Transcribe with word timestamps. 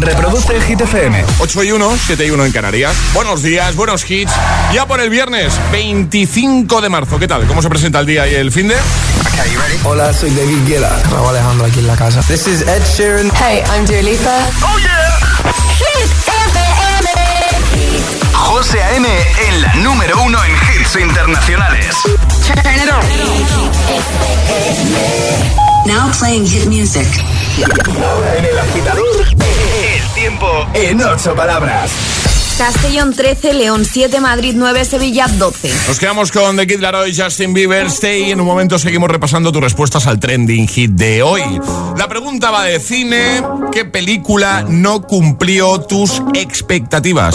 Reproduce 0.00 0.60
Hit 0.62 0.80
FM. 0.80 1.24
8 1.40 1.64
y 1.64 1.72
1, 1.72 1.98
7 2.06 2.26
y 2.26 2.30
1 2.30 2.44
en 2.46 2.52
Canarias. 2.52 2.94
Buenos 3.12 3.42
días, 3.42 3.74
buenos 3.74 4.08
hits. 4.08 4.32
Ya 4.72 4.86
por 4.86 5.00
el 5.00 5.10
viernes, 5.10 5.52
25 5.72 6.80
de 6.80 6.88
marzo. 6.88 7.18
¿Qué 7.18 7.26
tal? 7.26 7.46
¿Cómo 7.46 7.60
se 7.62 7.68
presenta 7.68 7.98
el 8.00 8.06
día 8.06 8.28
y 8.28 8.34
el 8.34 8.52
fin 8.52 8.68
de? 8.68 8.76
Hola, 9.84 10.12
soy 10.12 10.30
David 10.30 10.66
Guetta. 10.66 11.02
Raúl 11.10 11.30
Alejandro 11.30 11.66
aquí 11.66 11.80
en 11.80 11.86
la 11.86 11.96
casa. 11.96 12.20
This 12.22 12.46
is 12.46 12.62
Ed 12.62 12.82
Sheeran. 12.96 13.30
Hey, 13.34 13.62
I'm 13.74 13.84
Dua 13.86 14.02
Lipa. 14.02 14.38
¡Oh, 14.62 14.78
yeah! 14.78 15.18
Hit 15.78 16.10
FM. 16.28 17.08
José 18.32 18.82
A.M. 18.82 19.08
en 19.48 19.62
la 19.62 19.74
número 19.74 20.22
uno 20.22 20.38
en 20.44 20.52
hits 20.52 20.96
internacionales. 20.96 21.96
Turn 22.46 22.58
it 22.74 22.90
on. 25.62 25.67
Now 25.88 26.10
playing 26.20 26.46
hit 26.46 26.66
music. 26.66 27.08
En 28.36 28.44
el 28.44 28.58
agitador, 28.58 29.26
el 29.26 30.14
tiempo 30.14 30.46
en 30.74 31.00
ocho 31.00 31.34
palabras. 31.34 31.90
Castellón 32.58 33.14
13, 33.14 33.54
León 33.54 33.86
7, 33.86 34.20
Madrid 34.20 34.52
9, 34.54 34.84
Sevilla 34.84 35.26
12. 35.28 35.72
Nos 35.88 35.98
quedamos 35.98 36.30
con 36.30 36.58
The 36.58 36.66
Kid 36.66 36.80
Laroi, 36.80 37.16
Justin 37.16 37.54
Bieber, 37.54 37.86
Stay. 37.86 38.32
En 38.32 38.40
un 38.40 38.46
momento 38.46 38.78
seguimos 38.78 39.10
repasando 39.10 39.50
tus 39.50 39.62
respuestas 39.62 40.06
al 40.06 40.20
trending 40.20 40.68
hit 40.68 40.90
de 40.90 41.22
hoy. 41.22 41.42
La 41.96 42.06
pregunta 42.06 42.50
va 42.50 42.64
de 42.64 42.80
cine. 42.80 43.42
¿Qué 43.72 43.86
película 43.86 44.66
no 44.68 45.00
cumplió 45.00 45.80
tus 45.80 46.20
expectativas? 46.34 47.34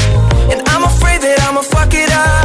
yeah. 2.11 2.40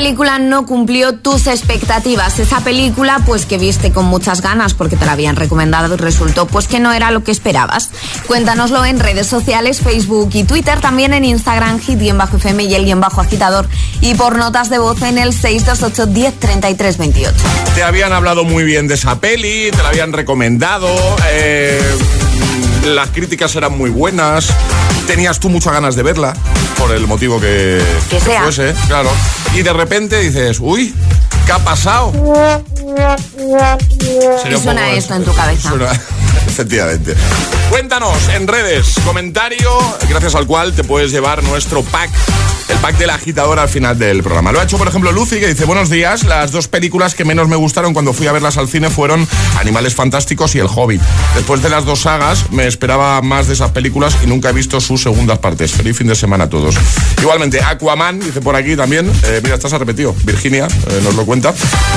Película 0.00 0.38
no 0.38 0.64
cumplió 0.64 1.16
tus 1.16 1.46
expectativas? 1.46 2.38
Esa 2.38 2.64
película, 2.64 3.20
pues 3.26 3.44
que 3.44 3.58
viste 3.58 3.92
con 3.92 4.06
muchas 4.06 4.40
ganas 4.40 4.72
porque 4.72 4.96
te 4.96 5.04
la 5.04 5.12
habían 5.12 5.36
recomendado 5.36 5.92
y 5.92 5.98
resultó 5.98 6.46
pues 6.46 6.68
que 6.68 6.80
no 6.80 6.90
era 6.94 7.10
lo 7.10 7.22
que 7.22 7.30
esperabas. 7.30 7.90
Cuéntanoslo 8.26 8.82
en 8.86 8.98
redes 8.98 9.26
sociales, 9.26 9.82
Facebook 9.82 10.30
y 10.32 10.44
Twitter, 10.44 10.80
también 10.80 11.12
en 11.12 11.26
Instagram, 11.26 11.80
hit-fm 11.80 12.62
y 12.64 12.74
el 12.74 12.86
guion 12.86 12.98
bajo 12.98 13.20
agitador 13.20 13.68
y 14.00 14.14
por 14.14 14.38
notas 14.38 14.70
de 14.70 14.78
voz 14.78 15.02
en 15.02 15.18
el 15.18 15.34
628 15.34 16.06
10 16.06 16.40
33 16.40 16.96
28. 16.96 17.36
Te 17.74 17.82
habían 17.82 18.14
hablado 18.14 18.44
muy 18.44 18.64
bien 18.64 18.88
de 18.88 18.94
esa 18.94 19.20
peli, 19.20 19.70
te 19.70 19.82
la 19.82 19.90
habían 19.90 20.14
recomendado, 20.14 20.88
eh, 21.30 21.78
las 22.84 23.10
críticas 23.10 23.54
eran 23.56 23.76
muy 23.76 23.90
buenas, 23.90 24.48
tenías 25.06 25.38
tú 25.40 25.48
muchas 25.48 25.72
ganas 25.72 25.96
de 25.96 26.02
verla, 26.02 26.34
por 26.78 26.92
el 26.94 27.06
motivo 27.06 27.40
que, 27.40 27.82
Que 28.08 28.20
sea. 28.20 28.42
fuese, 28.42 28.74
claro. 28.86 29.10
Y 29.54 29.62
de 29.62 29.72
repente 29.72 30.18
dices, 30.20 30.58
uy, 30.60 30.94
¿qué 31.46 31.52
ha 31.52 31.58
pasado? 31.58 32.12
Sería 34.42 34.56
Y 34.58 34.60
suena 34.62 34.82
poco 34.82 34.96
esto 34.96 35.14
en 35.14 35.24
tu 35.24 35.34
cabeza. 35.34 35.68
Suena- 35.70 36.00
efectivamente. 36.60 37.14
Cuéntanos 37.70 38.28
en 38.34 38.46
redes, 38.48 38.94
comentario, 39.04 39.70
gracias 40.08 40.34
al 40.34 40.46
cual 40.46 40.74
te 40.74 40.82
puedes 40.84 41.12
llevar 41.12 41.42
nuestro 41.44 41.82
pack, 41.84 42.10
el 42.68 42.76
pack 42.78 42.98
del 42.98 43.10
agitador 43.10 43.60
al 43.60 43.68
final 43.68 43.96
del 43.96 44.22
programa. 44.22 44.50
Lo 44.50 44.60
ha 44.60 44.64
hecho, 44.64 44.76
por 44.76 44.88
ejemplo, 44.88 45.12
Lucy, 45.12 45.38
que 45.38 45.46
dice, 45.46 45.64
buenos 45.64 45.88
días, 45.88 46.24
las 46.24 46.50
dos 46.50 46.66
películas 46.66 47.14
que 47.14 47.24
menos 47.24 47.48
me 47.48 47.54
gustaron 47.54 47.92
cuando 47.94 48.12
fui 48.12 48.26
a 48.26 48.32
verlas 48.32 48.58
al 48.58 48.68
cine 48.68 48.90
fueron 48.90 49.26
Animales 49.58 49.94
Fantásticos 49.94 50.56
y 50.56 50.58
El 50.58 50.66
Hobbit. 50.66 51.00
Después 51.36 51.62
de 51.62 51.70
las 51.70 51.84
dos 51.84 52.00
sagas, 52.00 52.50
me 52.50 52.66
esperaba 52.66 53.22
más 53.22 53.46
de 53.46 53.54
esas 53.54 53.70
películas 53.70 54.16
y 54.24 54.26
nunca 54.26 54.50
he 54.50 54.52
visto 54.52 54.80
sus 54.80 55.00
segundas 55.00 55.38
partes. 55.38 55.70
Feliz 55.70 55.96
fin 55.96 56.08
de 56.08 56.16
semana 56.16 56.44
a 56.44 56.50
todos. 56.50 56.74
Igualmente, 57.20 57.62
Aquaman, 57.62 58.18
dice 58.18 58.40
por 58.40 58.56
aquí 58.56 58.74
también, 58.74 59.10
eh, 59.24 59.40
mira, 59.44 59.54
estás 59.54 59.72
repetido, 59.72 60.14
Virginia, 60.24 60.66
eh, 60.66 61.00
nos 61.04 61.14
lo 61.14 61.24
cuenta. 61.24 61.54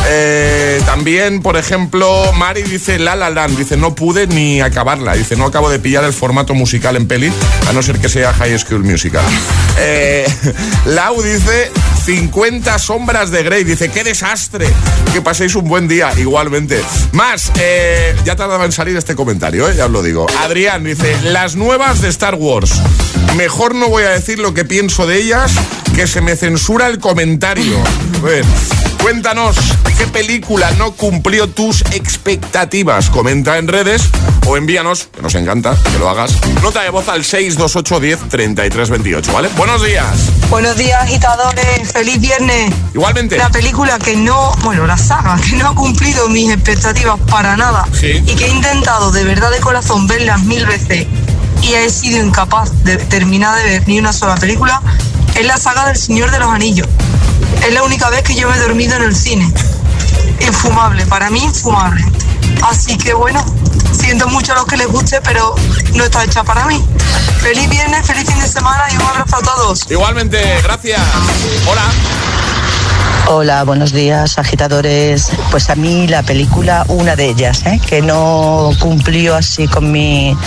Eh, 0.08 0.80
también, 0.86 1.42
por 1.42 1.58
ejemplo, 1.58 2.32
Mari 2.34 2.62
dice 2.62 3.00
La 3.00 3.16
La 3.16 3.32
Land, 3.32 3.58
dice 3.58 3.76
no 3.76 3.96
pude 3.96 4.28
ni 4.28 4.53
acabarla, 4.62 5.14
dice 5.14 5.36
no 5.36 5.46
acabo 5.46 5.70
de 5.70 5.80
pillar 5.80 6.04
el 6.04 6.14
formato 6.14 6.54
musical 6.54 6.96
en 6.96 7.08
peli, 7.08 7.32
a 7.68 7.74
no 7.74 7.82
ser 7.82 8.00
que 8.00 8.10
sea 8.10 8.34
High 8.34 8.58
School 8.60 8.84
Musical. 8.84 9.24
Eh, 9.76 10.24
Lau 10.86 11.20
dice 11.24 11.72
50 12.06 12.78
sombras 12.78 13.32
de 13.32 13.42
Grey, 13.42 13.64
dice 13.64 13.90
qué 13.90 14.04
desastre, 14.04 14.68
que 15.12 15.22
paséis 15.22 15.56
un 15.56 15.68
buen 15.68 15.88
día, 15.88 16.12
igualmente. 16.18 16.80
Más, 17.12 17.52
eh, 17.60 18.16
ya 18.24 18.36
tardaba 18.36 18.66
en 18.66 18.72
salir 18.72 18.96
este 18.96 19.16
comentario, 19.16 19.68
eh, 19.68 19.76
ya 19.76 19.86
os 19.88 19.92
lo 19.92 20.04
digo. 20.04 20.28
Adrián 20.42 20.84
dice, 20.84 21.16
las 21.24 21.56
nuevas 21.56 22.02
de 22.02 22.10
Star 22.10 22.36
Wars. 22.36 22.82
Mejor 23.36 23.74
no 23.74 23.90
voy 23.90 24.04
a 24.04 24.10
decir 24.10 24.38
lo 24.38 24.54
que 24.54 24.64
pienso 24.64 25.08
de 25.08 25.18
ellas, 25.18 25.54
que 25.96 26.08
se 26.08 26.22
me 26.22 26.36
censura 26.36 26.88
el 26.88 27.00
comentario. 27.00 27.78
A 28.20 28.26
ver, 28.26 28.46
Cuéntanos 29.02 29.58
qué 29.98 30.08
película 30.08 30.72
no 30.78 30.94
cumplió 30.94 31.50
tus 31.50 31.82
expectativas. 31.92 33.10
Comenta 33.10 33.58
en 33.58 33.68
redes 33.68 34.02
o 34.48 34.56
envíanos, 34.56 35.10
que 35.14 35.22
nos 35.22 35.36
encanta 35.36 35.76
que 35.92 36.00
lo 36.00 36.10
hagas. 36.10 36.32
Nota 36.62 36.84
de 36.84 36.90
voz 36.90 37.10
al 37.10 37.26
628 37.26 38.00
10 38.00 38.30
33 38.30 38.90
28, 38.90 39.34
¿vale? 39.34 39.50
Buenos 39.58 39.84
días. 39.84 40.08
Buenos 40.50 40.78
días, 40.78 41.04
agitadores. 41.04 41.92
Feliz 41.92 42.22
viernes. 42.22 42.74
Igualmente. 42.94 43.36
La 43.38 43.50
película 43.50 44.00
que 44.00 44.16
no, 44.16 44.56
bueno, 44.64 44.88
la 44.88 44.98
saga 44.98 45.38
que 45.50 45.58
no 45.58 45.68
ha 45.68 45.76
cumplido 45.76 46.30
mis 46.30 46.50
expectativas 46.54 47.20
para 47.30 47.58
nada 47.58 47.86
Sí. 47.92 48.24
y 48.26 48.36
que 48.36 48.46
he 48.46 48.50
intentado 48.52 49.12
de 49.12 49.26
verdad 49.26 49.52
de 49.52 49.60
corazón 49.60 50.08
verlas 50.08 50.42
mil 50.44 50.66
veces 50.66 51.08
y 51.64 51.74
he 51.74 51.90
sido 51.90 52.24
incapaz 52.24 52.84
de 52.84 52.98
terminar 52.98 53.58
de 53.58 53.64
ver 53.64 53.88
ni 53.88 54.00
una 54.00 54.14
sola 54.14 54.36
película 54.36 54.82
es 55.36 55.46
la 55.46 55.58
saga 55.58 55.88
del 55.88 55.98
Señor 55.98 56.30
de 56.32 56.40
los 56.40 56.50
Anillos. 56.50 56.88
Es 57.66 57.74
la 57.74 57.84
única 57.84 58.10
vez 58.10 58.22
que 58.24 58.36
yo 58.36 58.48
me 58.50 58.56
he 58.56 58.60
dormido 58.60 58.96
en 58.96 59.04
el 59.04 59.16
cine. 59.16 59.52
infumable, 60.42 61.06
para 61.06 61.30
mí 61.30 61.44
infumable. 61.44 62.04
Así 62.62 62.98
que 62.98 63.14
bueno, 63.14 63.44
siento 63.92 64.28
mucho 64.28 64.54
a 64.54 64.56
los 64.56 64.66
que 64.66 64.78
les 64.78 64.88
guste, 64.88 65.22
pero 65.22 65.56
no 65.96 66.04
está 66.04 66.24
hecha 66.24 66.44
para 66.44 66.66
mí. 66.66 66.84
Feliz 67.40 67.70
viernes, 67.70 68.06
feliz 68.06 68.26
fin 68.26 68.40
de 68.40 68.48
semana 68.48 68.84
y 68.92 68.96
un 68.96 69.02
abrazo 69.02 69.38
a 69.38 69.42
todos. 69.42 69.90
Igualmente, 69.90 70.40
gracias. 70.64 71.02
Hola. 71.68 71.84
Hola, 73.28 73.64
buenos 73.64 73.94
días, 73.94 74.38
agitadores. 74.38 75.30
Pues 75.50 75.70
a 75.70 75.76
mí 75.76 76.08
la 76.08 76.24
película, 76.24 76.86
una 76.90 77.16
de 77.16 77.30
ellas, 77.30 77.64
¿eh? 77.66 77.80
que 77.88 78.02
no 78.02 78.72
cumplió 78.80 79.36
así 79.36 79.68
con 79.68 79.92
mi... 79.92 80.38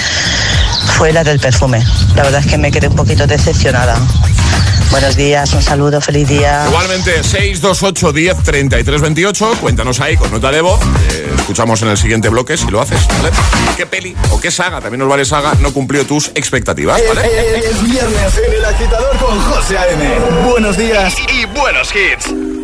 fue 0.86 1.12
la 1.12 1.24
del 1.24 1.38
perfume. 1.38 1.84
La 2.14 2.22
verdad 2.22 2.40
es 2.40 2.46
que 2.46 2.58
me 2.58 2.70
quedé 2.70 2.88
un 2.88 2.96
poquito 2.96 3.26
decepcionada. 3.26 3.96
Buenos 4.90 5.16
días, 5.16 5.52
un 5.52 5.62
saludo, 5.62 6.00
feliz 6.00 6.28
día. 6.28 6.64
Igualmente, 6.68 7.22
628 7.22 8.12
10 8.12 8.42
33 8.42 9.00
28. 9.00 9.50
Cuéntanos 9.60 10.00
ahí 10.00 10.16
con 10.16 10.30
nota 10.30 10.50
de 10.50 10.60
voz. 10.60 10.80
Eh, 11.10 11.32
escuchamos 11.36 11.82
en 11.82 11.88
el 11.88 11.98
siguiente 11.98 12.28
bloque 12.28 12.56
si 12.56 12.70
lo 12.70 12.80
haces, 12.80 13.06
¿vale? 13.08 13.30
¿Qué 13.76 13.86
peli 13.86 14.16
o 14.30 14.40
qué 14.40 14.50
saga, 14.50 14.80
también 14.80 15.00
nos 15.00 15.08
vale 15.08 15.24
saga, 15.24 15.54
no 15.60 15.72
cumplió 15.72 16.06
tus 16.06 16.28
expectativas, 16.34 17.00
¿vale? 17.08 17.28
Es, 17.58 17.82
viernes 17.82 18.38
en 18.46 18.54
el 18.54 18.64
agitador 18.64 19.16
con 19.18 19.38
José 19.40 19.76
A.M. 19.76 20.18
Buenos 20.48 20.76
días 20.76 21.14
y 21.32 21.44
buenos 21.46 21.90
hits. 21.94 22.55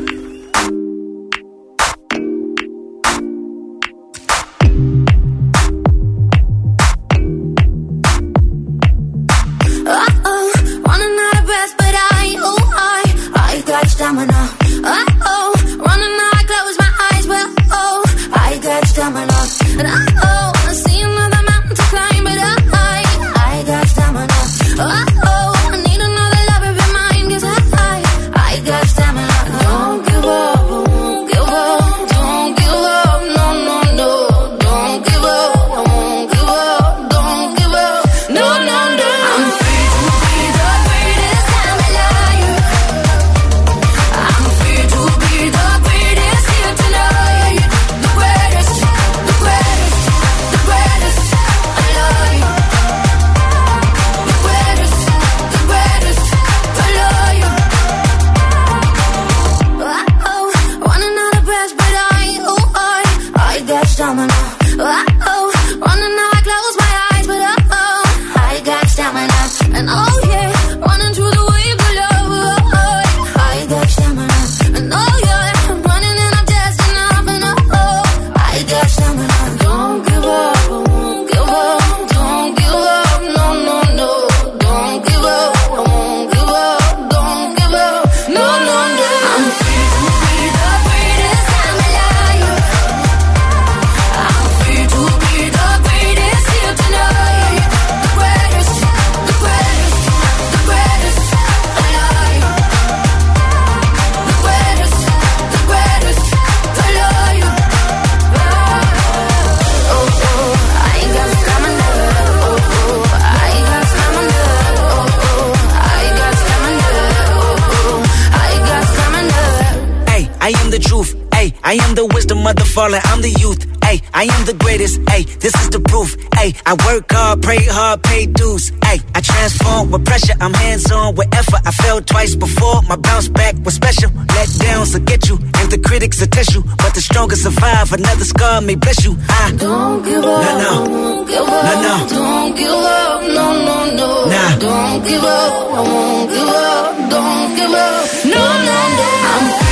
I 124.14 124.24
am 124.24 124.44
the 124.44 124.54
greatest. 124.54 125.00
Ay, 125.08 125.22
this 125.40 125.54
is 125.62 125.70
the 125.70 125.80
proof. 125.80 126.16
Ay, 126.34 126.52
I 126.66 126.74
work 126.86 127.10
hard, 127.10 127.42
pray 127.42 127.64
hard, 127.64 128.02
pay 128.02 128.26
dues. 128.26 128.72
Ay, 128.82 129.00
I 129.14 129.20
transform 129.20 129.90
with 129.90 130.04
pressure. 130.04 130.34
I'm 130.40 130.52
hands 130.52 130.90
on 130.90 131.14
with 131.14 131.28
effort. 131.34 131.60
I 131.64 131.70
fell 131.70 132.00
twice 132.02 132.34
before. 132.34 132.82
My 132.88 132.96
bounce 132.96 133.28
back 133.28 133.54
was 133.64 133.74
special. 133.74 134.10
Let 134.36 134.48
downs 134.58 134.94
will 134.94 135.04
get 135.04 135.28
you, 135.28 135.36
and 135.36 135.70
the 135.70 135.78
critics 135.78 136.20
will 136.20 136.28
test 136.28 136.54
you. 136.54 136.62
But 136.62 136.94
the 136.94 137.00
strongest 137.00 137.42
survive. 137.42 137.92
Another 137.92 138.24
scar 138.24 138.60
may 138.60 138.74
bless 138.74 139.04
you. 139.04 139.16
I 139.28 139.52
don't 139.56 140.02
give 140.04 140.24
up. 140.24 140.42
No, 140.44 140.58
no. 140.58 140.74
Don't 140.86 141.26
give 141.26 141.48
up. 141.48 141.64
No, 141.64 141.74
no. 141.82 142.08
Don't 142.08 142.56
give 142.56 142.68
up. 142.68 143.22
No, 143.22 143.46
no, 143.64 143.76
no. 143.96 144.08
Nah. 144.26 144.58
Don't 144.58 145.02
give 145.08 145.24
up. 145.24 145.52
I 145.72 145.80
won't 145.80 146.30
give 146.30 146.48
up. 146.48 147.10
Don't 147.10 147.56
give 147.56 147.72
up. 147.72 148.24
No, 148.24 148.44
no, 148.68 148.78
no. 148.98 149.08
I'm 149.32 149.71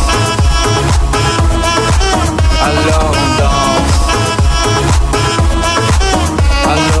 on 2.61 3.13
danse. 6.65 7.00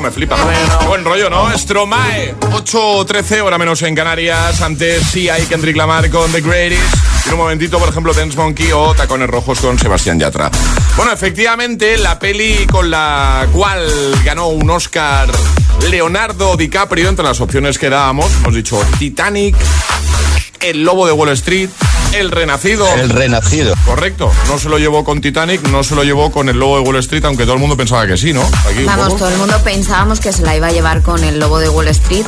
Me 0.00 0.10
flipa. 0.10 0.36
Buen 0.86 1.04
rollo, 1.04 1.28
¿no? 1.28 1.50
Stromae. 1.58 2.34
8.13, 2.40 3.42
hora 3.42 3.58
menos 3.58 3.82
en 3.82 3.94
Canarias. 3.94 4.62
Antes 4.62 5.02
sí 5.10 5.28
hay 5.28 5.44
Kendrick 5.44 5.76
Lamar 5.76 6.08
con 6.08 6.32
The 6.32 6.40
Greatest. 6.40 7.26
En 7.26 7.34
un 7.34 7.38
momentito, 7.38 7.78
por 7.78 7.88
ejemplo, 7.88 8.14
Dance 8.14 8.36
Monkey 8.36 8.72
o 8.72 8.94
Tacones 8.94 9.28
Rojos 9.28 9.60
con 9.60 9.78
Sebastián 9.78 10.18
Yatra. 10.18 10.50
Bueno, 10.96 11.12
efectivamente, 11.12 11.98
la 11.98 12.18
peli 12.18 12.66
con 12.66 12.90
la 12.90 13.46
cual 13.52 13.86
ganó 14.24 14.48
un 14.48 14.70
Oscar 14.70 15.30
Leonardo 15.90 16.56
DiCaprio, 16.56 17.08
entre 17.08 17.24
las 17.24 17.40
opciones 17.40 17.78
que 17.78 17.90
dábamos, 17.90 18.30
hemos 18.40 18.54
dicho 18.54 18.82
Titanic, 18.98 19.56
El 20.60 20.82
Lobo 20.82 21.06
de 21.06 21.12
Wall 21.12 21.30
Street, 21.30 21.68
El 22.12 22.30
Renacido. 22.30 22.86
El 22.96 23.10
Renacido. 23.10 23.74
Correcto, 23.84 24.32
no 24.48 24.58
se 24.58 24.68
lo 24.68 24.78
llevó 24.78 25.04
con 25.04 25.20
Titanic, 25.20 25.62
no 25.68 25.84
se 25.84 25.94
lo 25.94 26.02
llevó 26.02 26.30
con 26.32 26.48
El 26.48 26.58
Lobo 26.58 26.76
de 26.76 26.82
Wall 26.82 26.96
Street, 26.96 27.24
aunque 27.24 27.44
todo 27.44 27.54
el 27.54 27.60
mundo 27.60 27.76
pensaba 27.76 28.06
que 28.06 28.16
sí, 28.16 28.32
¿no? 28.32 28.42
Aquí 28.42 28.84
Vamos, 28.84 29.16
todo 29.16 29.28
el 29.28 29.36
mundo 29.36 29.54
pensábamos 29.62 30.20
que 30.20 30.32
se 30.32 30.42
la 30.42 30.56
iba 30.56 30.66
a 30.66 30.72
llevar 30.72 31.02
con 31.02 31.22
el 31.22 31.38
lobo 31.38 31.58
de 31.58 31.68
Wall 31.68 31.88
Street. 31.88 32.26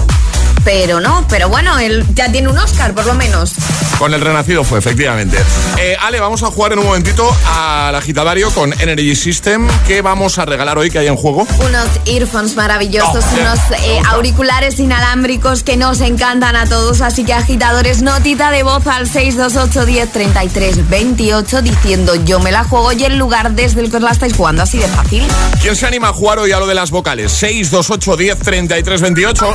Pero 0.64 1.00
no, 1.00 1.26
pero 1.28 1.48
bueno, 1.48 1.78
él 1.78 2.04
ya 2.14 2.30
tiene 2.30 2.48
un 2.48 2.58
Oscar, 2.58 2.94
por 2.94 3.04
lo 3.06 3.14
menos. 3.14 3.52
Con 3.98 4.14
el 4.14 4.20
renacido 4.20 4.62
fue, 4.64 4.78
efectivamente. 4.78 5.36
Eh, 5.78 5.96
Ale, 6.00 6.20
vamos 6.20 6.42
a 6.42 6.46
jugar 6.46 6.72
en 6.72 6.78
un 6.80 6.86
momentito 6.86 7.34
al 7.46 7.94
agitadario 7.94 8.50
con 8.52 8.72
Energy 8.80 9.16
System. 9.16 9.66
¿Qué 9.86 10.02
vamos 10.02 10.38
a 10.38 10.44
regalar 10.44 10.78
hoy 10.78 10.90
que 10.90 10.98
hay 10.98 11.08
en 11.08 11.16
juego? 11.16 11.46
Unos 11.66 11.88
earphones 12.06 12.54
maravillosos, 12.54 13.24
Oh, 13.24 13.40
unos 13.40 13.58
eh, 13.82 14.00
auriculares 14.10 14.78
inalámbricos 14.78 15.62
que 15.64 15.76
nos 15.76 16.00
encantan 16.00 16.54
a 16.56 16.66
todos. 16.66 17.00
Así 17.00 17.24
que 17.24 17.32
agitadores, 17.34 18.02
notita 18.02 18.50
de 18.50 18.62
voz 18.62 18.86
al 18.86 19.08
628 19.08 19.84
10 19.86 20.12
33 20.12 20.88
28 20.88 21.62
diciendo 21.62 22.14
yo 22.24 22.38
me 22.40 22.52
la 22.52 22.64
juego 22.64 22.92
y 22.92 23.04
el 23.04 23.18
lugar 23.18 23.52
desde 23.52 23.80
el 23.80 23.90
que 23.90 23.96
os 23.96 24.02
la 24.02 24.10
estáis 24.12 24.34
jugando. 24.34 24.62
Así 24.62 24.78
de 24.78 24.88
fácil. 24.88 25.24
¿Quién 25.60 25.74
se 25.76 25.86
anima 25.86 26.08
a 26.08 26.12
jugar 26.12 26.38
hoy 26.38 26.52
a 26.52 26.58
lo 26.58 26.66
de 26.66 26.74
las 26.74 26.90
vocales? 26.90 27.32
628 27.32 28.16
10 28.16 28.38
33 28.38 29.00
28. 29.00 29.54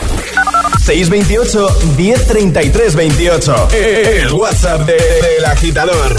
628 0.88 1.68
1033 1.98 2.96
28. 2.96 3.68
El 3.74 4.32
WhatsApp 4.32 4.86
de- 4.86 4.94
del 4.94 5.46
agitador. 5.46 6.16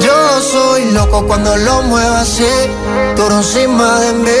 Yo 0.00 0.40
soy 0.42 0.84
loco 0.92 1.26
cuando 1.26 1.56
lo 1.56 1.82
muevo 1.82 2.14
así, 2.16 2.44
tú 3.16 3.26
encima 3.30 4.00
de 4.00 4.12
mí, 4.12 4.40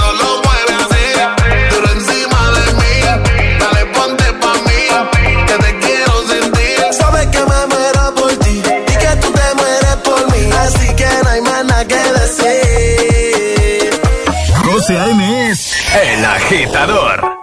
El 15.93 16.23
Agitador. 16.23 17.40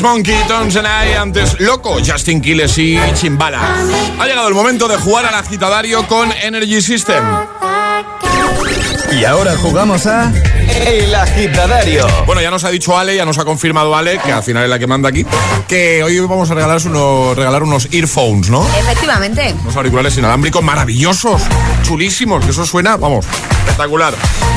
Dance 0.00 0.14
Monkey, 0.14 0.48
Tones 0.48 0.76
and 0.76 0.86
I, 0.86 1.14
antes 1.14 1.60
Loco, 1.60 1.98
Justin 2.02 2.40
Quiles 2.40 2.78
y 2.78 2.98
Chimbala. 3.14 3.60
Ha 4.18 4.26
llegado 4.26 4.48
el 4.48 4.54
momento 4.54 4.88
de 4.88 4.96
jugar 4.96 5.26
al 5.26 5.34
agitadario 5.34 6.06
con 6.06 6.32
Energy 6.32 6.80
System. 6.80 7.22
Y 9.12 9.24
ahora 9.24 9.56
jugamos 9.58 10.06
a 10.06 10.32
El 10.86 11.14
Agitadario. 11.14 12.06
Bueno, 12.24 12.40
ya 12.40 12.50
nos 12.50 12.64
ha 12.64 12.70
dicho 12.70 12.96
Ale, 12.96 13.14
ya 13.14 13.26
nos 13.26 13.36
ha 13.38 13.44
confirmado 13.44 13.94
Ale, 13.94 14.18
que 14.20 14.32
al 14.32 14.42
final 14.42 14.64
es 14.64 14.70
la 14.70 14.78
que 14.78 14.86
manda 14.86 15.10
aquí, 15.10 15.26
que 15.68 16.02
hoy 16.02 16.18
vamos 16.20 16.50
a 16.50 16.54
regalar 16.54 16.80
unos, 16.86 17.36
regalar 17.36 17.62
unos 17.62 17.88
earphones, 17.92 18.48
¿no? 18.48 18.66
Efectivamente. 18.78 19.54
Unos 19.62 19.76
auriculares 19.76 20.16
inalámbricos 20.16 20.62
maravillosos, 20.62 21.42
chulísimos, 21.82 22.42
que 22.42 22.52
eso 22.52 22.64
suena, 22.64 22.96
vamos, 22.96 23.26
espectacular. 23.58 24.14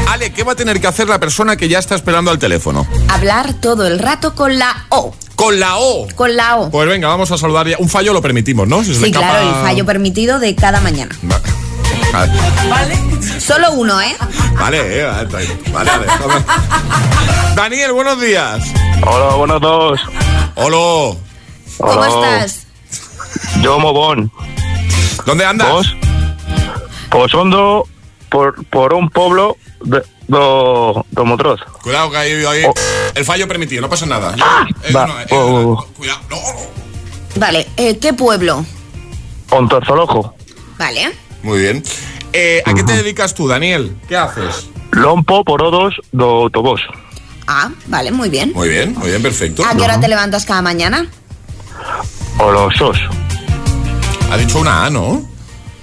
Ale, 0.07 0.31
¿qué 0.31 0.43
va 0.43 0.53
a 0.53 0.55
tener 0.55 0.79
que 0.79 0.87
hacer 0.87 1.09
la 1.09 1.19
persona 1.19 1.57
que 1.57 1.67
ya 1.67 1.79
está 1.79 1.95
esperando 1.95 2.31
al 2.31 2.39
teléfono? 2.39 2.87
Hablar 3.09 3.55
todo 3.55 3.87
el 3.87 3.99
rato 3.99 4.35
con 4.35 4.57
la 4.57 4.85
O. 4.89 5.13
Con 5.43 5.59
la 5.59 5.77
O. 5.77 6.07
Con 6.15 6.35
la 6.35 6.55
O. 6.57 6.69
Pues 6.71 6.87
venga, 6.87 7.07
vamos 7.09 7.29
a 7.31 7.37
saludar 7.37 7.67
ya. 7.67 7.77
Un 7.79 7.89
fallo 7.89 8.13
lo 8.13 8.21
permitimos, 8.21 8.67
¿no? 8.67 8.79
Si 8.83 8.93
se 8.93 8.99
le 9.01 9.05
Sí, 9.07 9.11
escapa- 9.11 9.29
claro, 9.29 9.49
el 9.49 9.55
fallo 9.65 9.85
permitido 9.85 10.39
de 10.39 10.55
cada 10.55 10.79
mañana. 10.81 11.13
Va- 11.29 11.41
Vale, 12.69 12.95
Solo 13.39 13.71
uno, 13.73 13.99
¿eh? 13.99 14.15
vale, 14.59 14.99
eh, 14.99 15.03
vale, 15.05 15.27
vale, 15.71 15.91
vale. 15.91 16.45
Daniel, 17.55 17.91
buenos 17.91 18.21
días. 18.21 18.63
Hola, 19.05 19.35
buenos 19.35 19.61
dos. 19.61 19.99
Hola. 20.55 21.17
¿Cómo 21.77 21.91
Hola. 21.91 22.07
estás? 22.45 22.67
Yo, 23.61 23.79
Mobón. 23.79 24.31
¿Dónde 25.25 25.45
andas? 25.45 25.69
¿Vos? 25.69 25.97
Pues 27.09 27.33
ando 27.33 27.87
por, 28.29 28.63
por 28.67 28.93
un 28.93 29.09
pueblo 29.09 29.57
de, 29.83 30.01
do, 30.27 31.05
do 31.11 31.25
Motroz. 31.25 31.59
Cuidado 31.81 32.11
que 32.11 32.17
hay, 32.17 32.45
hay- 32.45 32.65
el 33.15 33.25
fallo 33.25 33.47
permitido, 33.47 33.81
no 33.81 33.89
pasa 33.89 34.05
nada. 34.05 34.35
Yo- 34.35 34.45
eh, 34.83 34.91
Va, 34.93 35.07
no, 35.07 35.19
eh, 35.21 35.25
oh, 35.31 35.85
Cuidado, 35.97 36.19
no. 36.29 36.37
Vale, 37.35 37.67
eh, 37.77 37.97
¿qué 37.99 38.13
pueblo? 38.13 38.65
Ontorzolojo. 39.49 40.35
Vale. 40.77 41.11
Muy 41.43 41.59
bien. 41.59 41.83
Eh, 42.31 42.63
¿A 42.65 42.73
qué 42.73 42.83
te 42.83 42.93
dedicas 42.93 43.33
tú, 43.33 43.47
Daniel? 43.47 43.95
¿Qué 44.07 44.15
haces? 44.17 44.67
Lompo 44.91 45.43
por 45.43 45.61
O2 45.61 45.93
do 46.11 46.43
autobús. 46.43 46.81
Ah, 47.47 47.69
vale, 47.87 48.11
muy 48.11 48.29
bien. 48.29 48.51
Muy 48.53 48.69
bien, 48.69 48.93
muy 48.97 49.09
bien, 49.09 49.21
perfecto. 49.21 49.63
¿A 49.65 49.75
qué 49.75 49.81
hora 49.83 49.99
te 49.99 50.07
levantas 50.07 50.45
cada 50.45 50.61
mañana? 50.61 51.05
O 52.39 52.51
los 52.51 52.73
SOS. 52.75 52.97
Ha 54.31 54.37
dicho 54.37 54.59
una 54.59 54.85
A, 54.85 54.89
¿no? 54.89 55.27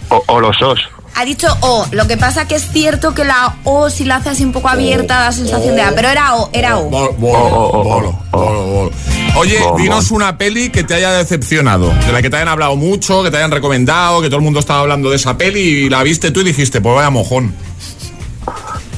O, 0.09 0.23
o 0.27 0.41
los 0.41 0.57
SOS. 0.57 0.81
Ha 1.15 1.25
dicho 1.25 1.49
O, 1.61 1.87
lo 1.91 2.07
que 2.07 2.17
pasa 2.17 2.47
que 2.49 2.55
es 2.55 2.71
cierto 2.71 3.15
que 3.15 3.25
la 3.25 3.57
O 3.65 3.91
si 3.91 4.05
la 4.05 4.17
hace 4.17 4.31
así 4.31 4.45
un 4.45 4.53
poco 4.53 4.69
abierta 4.69 5.21
da 5.21 5.33
sensación 5.33 5.77
de 5.77 5.83
A, 5.83 5.93
pero 5.95 6.09
era 6.09 6.37
O, 6.37 6.51
era 6.53 6.79
O. 6.79 6.85
Bolo, 6.85 7.13
bolo, 7.15 8.19
bolo, 8.33 8.67
bolo. 8.67 8.91
Oye, 9.37 9.59
dinos 9.77 10.11
una 10.11 10.37
peli 10.39 10.71
que 10.71 10.83
te 10.83 10.95
haya 10.95 11.13
decepcionado, 11.13 11.89
de 11.89 12.13
la 12.13 12.23
que 12.23 12.31
te 12.31 12.37
hayan 12.37 12.49
hablado 12.49 12.77
mucho, 12.77 13.23
que 13.23 13.31
te 13.31 13.37
hayan 13.37 13.51
recomendado, 13.51 14.21
que 14.21 14.29
todo 14.29 14.39
el 14.39 14.45
mundo 14.45 14.61
estaba 14.61 14.81
hablando 14.81 15.11
de 15.11 15.17
esa 15.17 15.37
peli 15.37 15.61
y 15.61 15.89
la 15.89 16.03
viste 16.03 16.31
tú 16.31 16.41
y 16.41 16.45
dijiste, 16.45 16.81
pues 16.81 16.95
vaya 16.95 17.11
mojón. 17.11 17.55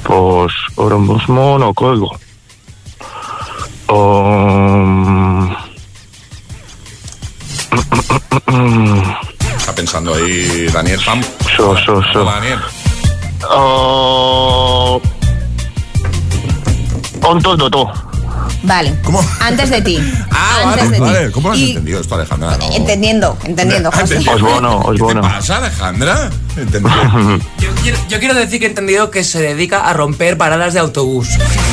Pues 0.04 0.52
ahora 0.76 0.98
mismo 0.98 1.58
no 1.58 1.74
colgo. 1.74 2.18
Um, 3.88 5.54
Está 9.62 9.72
pensando 9.76 10.12
ahí 10.12 10.66
Daniel 10.72 10.98
Pam. 11.06 11.22
So, 11.56 11.76
so, 11.86 12.02
so. 12.12 12.22
Hola, 12.22 12.32
Daniel. 12.34 12.58
todo. 17.70 17.92
Vale. 18.64 18.92
¿Cómo? 19.04 19.24
Antes 19.40 19.70
de 19.70 19.80
ti. 19.82 19.98
Ah, 20.34 20.72
Antes 20.72 20.98
vale, 21.00 21.18
de 21.20 21.26
ti. 21.28 21.32
¿Cómo 21.32 21.48
lo 21.48 21.54
has 21.54 21.60
Y- 21.60 21.68
entendido 21.70 22.00
esto, 22.00 22.14
Alejandra? 22.16 22.56
No. 22.58 22.72
Entendiendo, 22.72 23.38
entendiendo, 23.44 23.90
José. 23.92 24.02
entendido. 24.16 24.34
Os 24.34 24.42
bueno, 24.42 24.78
os 24.80 24.96
¿Qué 24.96 25.02
bueno. 25.02 25.20
te 25.22 25.28
pasa, 25.28 25.56
Alejandra? 25.58 26.30
Entendido. 26.56 26.90
Yo 27.58 27.68
quiero, 27.82 27.98
yo 28.08 28.18
quiero 28.18 28.34
decir 28.34 28.58
que 28.58 28.66
he 28.66 28.68
entendido 28.68 29.10
que 29.10 29.22
se 29.24 29.40
dedica 29.40 29.88
a 29.88 29.92
romper 29.92 30.36
paradas 30.36 30.74
de 30.74 30.80
autobús. 30.80 31.28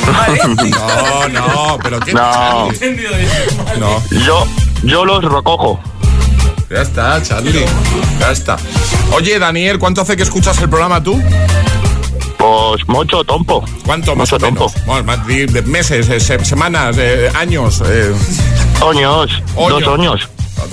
¿Vale? 0.05 0.39
No, 0.69 1.27
no, 1.29 1.77
pero 1.81 1.99
¿qué 1.99 2.13
No. 2.13 2.67
He 2.67 2.73
entendido 2.73 3.13
eso. 3.15 3.63
Vale. 3.65 3.79
No, 3.79 4.01
Yo, 4.25 4.45
yo 4.83 5.03
los 5.05 5.23
recojo. 5.23 5.79
Ya 6.69 6.81
está, 6.81 7.21
Charlie. 7.21 7.65
Ya 8.19 8.31
está. 8.31 8.57
Oye, 9.13 9.39
Daniel, 9.39 9.79
¿cuánto 9.79 10.01
hace 10.01 10.15
que 10.15 10.23
escuchas 10.23 10.57
el 10.61 10.69
programa 10.69 11.01
tú? 11.03 11.21
Pues 12.37 12.87
mucho 12.87 13.23
tompo. 13.23 13.63
¿Cuánto 13.85 14.15
más 14.15 14.31
Mucho 14.31 14.45
o 14.45 14.51
menos? 14.51 14.71
tiempo. 14.73 14.85
Bueno, 14.91 15.03
más 15.03 15.25
de, 15.27 15.45
de 15.47 15.61
meses, 15.63 16.07
eh, 16.09 16.19
se- 16.19 16.43
semanas, 16.45 16.95
eh, 16.97 17.31
años. 17.35 17.81
eh. 17.85 18.13
Oños, 18.81 19.29
Oños. 19.55 19.79
dos 19.81 19.87
oños. 19.87 20.29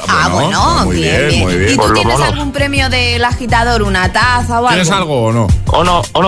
Ah, 0.09 0.29
bueno, 0.33 0.85
muy 0.85 0.97
bien, 0.97 1.29
bien, 1.29 1.41
muy 1.45 1.57
bien. 1.57 1.75
¿Y 1.75 1.77
tú 1.77 1.93
tienes 1.95 2.21
algún 2.21 2.53
premio 2.53 2.89
del 2.89 3.25
agitador, 3.25 3.83
una 3.83 4.13
taza 4.13 4.55
o 4.55 4.67
algo? 4.67 4.69
¿Tienes 4.69 4.91
algo 4.91 5.27
o 5.27 5.33
no? 5.33 5.47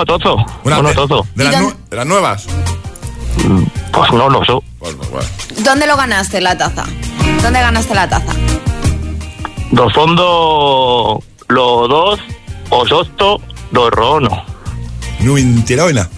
Tozo. 0.05 0.37
Una 0.65 0.79
uno 0.79 0.89
de- 0.89 0.95
tozo. 0.95 1.27
De, 1.35 1.45
¿Y 1.45 1.47
las 1.49 1.55
dónde- 1.61 1.75
nue- 1.75 1.89
de 1.91 1.97
las 1.97 2.07
nuevas. 2.07 2.47
Pues 3.93 4.13
no 4.13 4.29
lo 4.29 4.45
sé. 4.45 4.53
Pues, 4.79 4.95
pues, 4.95 5.11
bueno. 5.11 5.29
¿Dónde 5.61 5.87
lo 5.87 5.97
ganaste 5.97 6.41
la 6.41 6.57
taza? 6.57 6.85
¿Dónde 7.43 7.61
ganaste 7.61 7.95
la 7.95 8.09
taza? 8.09 8.33
Do 9.71 9.89
fondo 9.91 11.23
los 11.49 11.89
dos, 11.89 12.21
os 12.71 12.91
osto, 12.93 13.41
do 13.71 13.91
rono. 13.91 14.45
No 15.21 15.37
nada. 15.93 16.09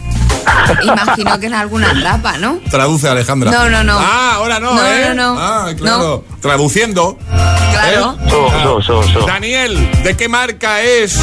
Imagino 0.83 1.39
que 1.41 1.47
en 1.47 1.55
alguna 1.55 1.93
trapa, 2.01 2.39
¿no? 2.39 2.59
Traduce, 2.71 3.09
Alejandra. 3.09 3.51
No, 3.51 3.69
no, 3.69 3.83
no. 3.83 3.97
Ah, 3.99 4.35
ahora 4.37 4.61
no, 4.61 4.75
No, 4.75 4.87
¿eh? 4.87 5.13
no, 5.15 5.35
no. 5.35 5.41
Ah, 5.41 5.69
claro. 5.77 6.25
Traduciendo. 6.41 7.19
Claro. 7.29 8.17
¿eh? 8.25 8.31
So, 8.31 8.49
Ah. 8.51 8.61
so, 8.63 8.83
so, 8.83 9.03
so. 9.03 9.27
Daniel, 9.27 9.91
¿de 10.05 10.17
qué 10.17 10.29
marca 10.29 10.83
es 10.83 11.19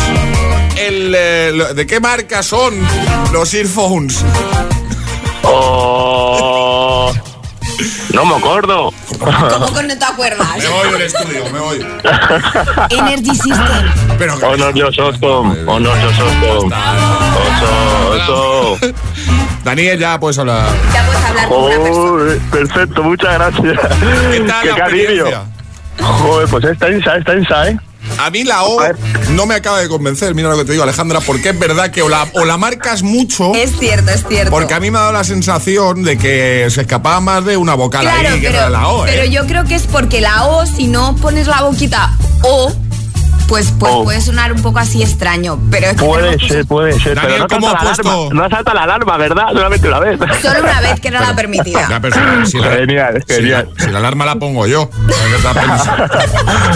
el... 0.78 1.14
eh, 1.16 1.52
lo- 1.54 1.74
¿De 1.74 1.86
qué 1.88 2.00
marca 2.00 2.44
son 2.44 2.74
los 3.32 3.54
earphones? 3.54 4.24
Oh, 5.44 6.67
no 8.14 8.26
me 8.26 8.36
acuerdo. 8.36 8.94
¿Cómo 9.20 9.74
que 9.74 9.84
no 9.84 9.98
te 9.98 10.06
acuerdas? 10.06 10.58
Me 10.58 10.68
voy 10.70 10.92
del 10.92 11.02
estudio, 11.02 11.44
me 11.52 11.60
voy. 11.60 11.86
Energy 12.90 13.36
System. 13.36 13.92
Pero 14.18 14.36
Oh, 14.44 14.56
no, 14.58 14.72
yo 14.72 14.92
sostom. 14.92 15.56
Oh, 15.68 15.80
no, 15.80 15.90
yo 16.02 16.14
sostom. 16.14 16.72
Oso, 17.48 18.10
oso. 18.12 18.78
Daniel, 19.64 20.00
ya 20.00 20.20
puedes 20.20 20.38
hablar. 20.40 20.70
Ya 20.94 21.06
puedes 21.06 21.26
hablar 21.26 21.50
con 21.50 21.64
una 21.64 21.76
persona. 21.76 21.94
Joder, 22.04 22.40
perfecto, 22.52 23.04
muchas 23.04 23.34
gracias. 23.34 23.80
¿Qué 24.32 24.40
tal 24.42 24.62
Qué 24.64 24.74
la? 24.74 25.46
Joder, 26.02 26.48
pues 26.48 26.64
es 26.66 26.78
tensa, 26.80 27.18
es 27.18 27.26
tensa, 27.26 27.70
¿eh? 27.70 27.78
A 28.18 28.30
mí 28.30 28.44
la 28.44 28.64
O 28.64 28.80
no 29.32 29.46
me 29.46 29.56
acaba 29.56 29.80
de 29.80 29.88
convencer, 29.88 30.34
mira 30.36 30.50
lo 30.50 30.58
que 30.58 30.66
te 30.66 30.72
digo, 30.72 30.84
Alejandra, 30.84 31.20
porque 31.22 31.50
es 31.50 31.60
verdad 31.60 31.92
que 31.92 32.02
o 32.02 32.10
la, 32.10 32.28
o 32.34 32.46
la 32.46 32.58
marcas 32.58 33.04
mucho, 33.04 33.54
Es 33.54 33.78
cierto, 33.78 34.12
es 34.12 34.26
cierto. 34.28 34.52
porque 34.52 34.74
a 34.74 34.80
mí 34.80 34.90
me 34.92 34.98
ha 34.98 35.02
dado 35.02 35.14
la 35.14 35.24
sensación 35.24 36.04
de 36.04 36.18
que 36.18 36.68
se 36.70 36.82
escapaba 36.82 37.20
más 37.20 37.46
de 37.46 37.58
una 37.58 37.76
vocal 37.76 38.02
Claro, 38.02 38.30
ahí 38.30 38.40
que 38.42 38.48
pero, 38.48 38.60
era 38.60 38.70
la 38.70 38.88
O, 38.88 39.06
¿eh? 39.06 39.12
pero 39.14 39.26
yo 39.26 39.46
creo 39.46 39.64
que 39.66 39.76
es 39.76 39.84
porque 39.84 40.22
la 40.22 40.46
O, 40.46 40.66
si 40.66 40.88
no 40.88 41.16
pones 41.16 41.48
la 41.48 41.62
boquita 41.62 42.18
O, 42.44 42.74
pues, 43.48 43.74
pues 43.80 43.94
O. 43.94 44.04
puede 44.04 44.22
sonar 44.22 44.52
un 44.54 44.62
poco 44.62 44.80
así 44.80 45.02
extraño. 45.02 45.60
Pero 45.72 45.88
es 45.88 45.94
que 45.98 46.06
Puede 46.06 46.40
ser, 46.48 46.66
puede 46.66 47.00
ser. 47.00 47.16
Daniel, 47.16 47.34
pero 47.34 47.48
no 47.48 47.48
¿cómo 47.48 47.68
salta, 47.68 47.80
ha 47.82 47.84
la 47.84 47.94
puesto? 47.96 48.10
alarma, 48.22 48.44
no 48.44 48.50
salta 48.50 48.74
la 48.74 48.84
alarma, 48.84 49.18
¿verdad? 49.18 49.44
Solamente 49.54 49.88
una 49.88 50.00
vez. 50.00 50.20
Solo 50.42 50.60
una 50.62 50.82
vez 50.82 51.00
que 51.00 51.08
era 51.08 51.22
la 51.22 51.36
permitida. 51.36 51.88
Ya, 51.90 52.00
pero 52.00 52.16
si, 52.46 52.52
si 52.52 52.58
la, 52.60 52.72
Genial, 52.72 53.24
si 53.28 53.34
genial. 53.36 53.70
la- 53.78 53.84
si 53.86 53.92
la 53.92 53.98
alarma 54.00 54.26
la 54.26 54.36
pongo 54.36 54.68
yo. 54.68 54.90
¿Qué 54.90 55.42
te 55.42 55.48
has 55.48 55.54
pensado? 55.58 56.08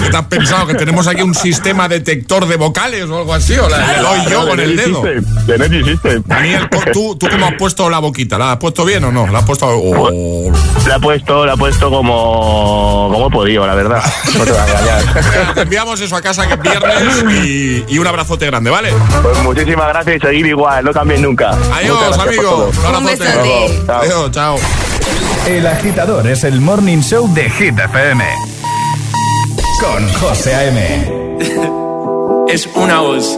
¿Qué 0.04 0.10
te 0.10 0.18
has 0.18 0.26
pensado? 0.26 0.68
¿Que 0.68 0.74
tenemos 0.76 1.08
aquí 1.08 1.22
un 1.22 1.36
sistema 1.36 1.88
detector 1.88 2.48
de 2.48 2.56
vocales 2.58 3.04
o 3.10 3.18
algo 3.20 3.34
así? 3.34 3.58
¿O 3.58 3.68
la, 3.70 4.02
doy 4.02 4.26
yo 4.30 4.48
con 4.48 4.60
el 4.60 4.76
dedo? 4.76 5.04
System. 5.04 6.24
Daniel, 6.26 6.70
¿tú, 6.94 7.16
¿tú 7.18 7.28
cómo 7.30 7.46
has 7.48 7.54
puesto 7.56 7.90
la 7.90 8.00
boquita? 8.00 8.38
¿La 8.38 8.54
has 8.54 8.58
puesto 8.58 8.86
bien 8.86 9.04
o 9.04 9.12
no? 9.12 9.28
¿La 9.28 9.40
has 9.40 9.46
puesto...? 9.46 9.68
Oh. 9.70 10.52
La 10.88 10.96
he 10.96 11.00
puesto, 11.00 11.46
la 11.46 11.54
he 11.54 11.58
puesto 11.58 11.90
como, 11.90 13.10
como 13.12 13.28
he 13.28 13.32
podido, 13.32 13.68
la 13.68 13.76
verdad. 13.76 14.02
No 14.38 14.44
te 14.46 14.52
voy 14.52 14.60
a 14.60 14.66
engañar. 14.66 15.54
Te 15.54 15.62
enviamos 15.62 16.00
eso 16.02 16.16
a 16.16 16.22
casa 16.22 16.48
que 16.48 16.58
es 16.64 17.24
viernes 17.24 17.46
y, 17.46 17.86
y 17.88 18.00
un 18.00 18.08
abrazote 18.08 18.46
grande, 18.46 18.70
¿vale? 18.70 18.90
Pues 19.22 19.38
muchísimas 19.44 19.88
gracias 19.90 20.18
y 20.18 20.20
seguir 20.20 20.46
igual, 20.48 20.84
no 20.86 20.92
cambien 20.94 21.22
nunca. 21.22 21.52
Adiós, 21.74 21.98
gracias 22.00 22.18
por 22.18 22.28
amigo. 22.28 22.44
todo. 22.50 22.70
Un 22.90 22.96
abrazote. 22.96 22.98
Un 22.98 23.06
besote. 23.06 23.86
Chao. 23.86 24.02
Adiós, 24.02 24.32
chao. 24.32 24.56
El 25.48 25.68
agitador 25.68 26.28
es 26.28 26.44
el 26.44 26.62
morning 26.62 27.00
show 27.02 27.32
de 27.34 27.50
Hit 27.50 27.80
FM. 27.80 28.24
Con 29.80 30.14
José 30.14 30.54
A.M. 30.54 31.12
es 32.48 32.70
una 32.76 33.00
voz. 33.00 33.38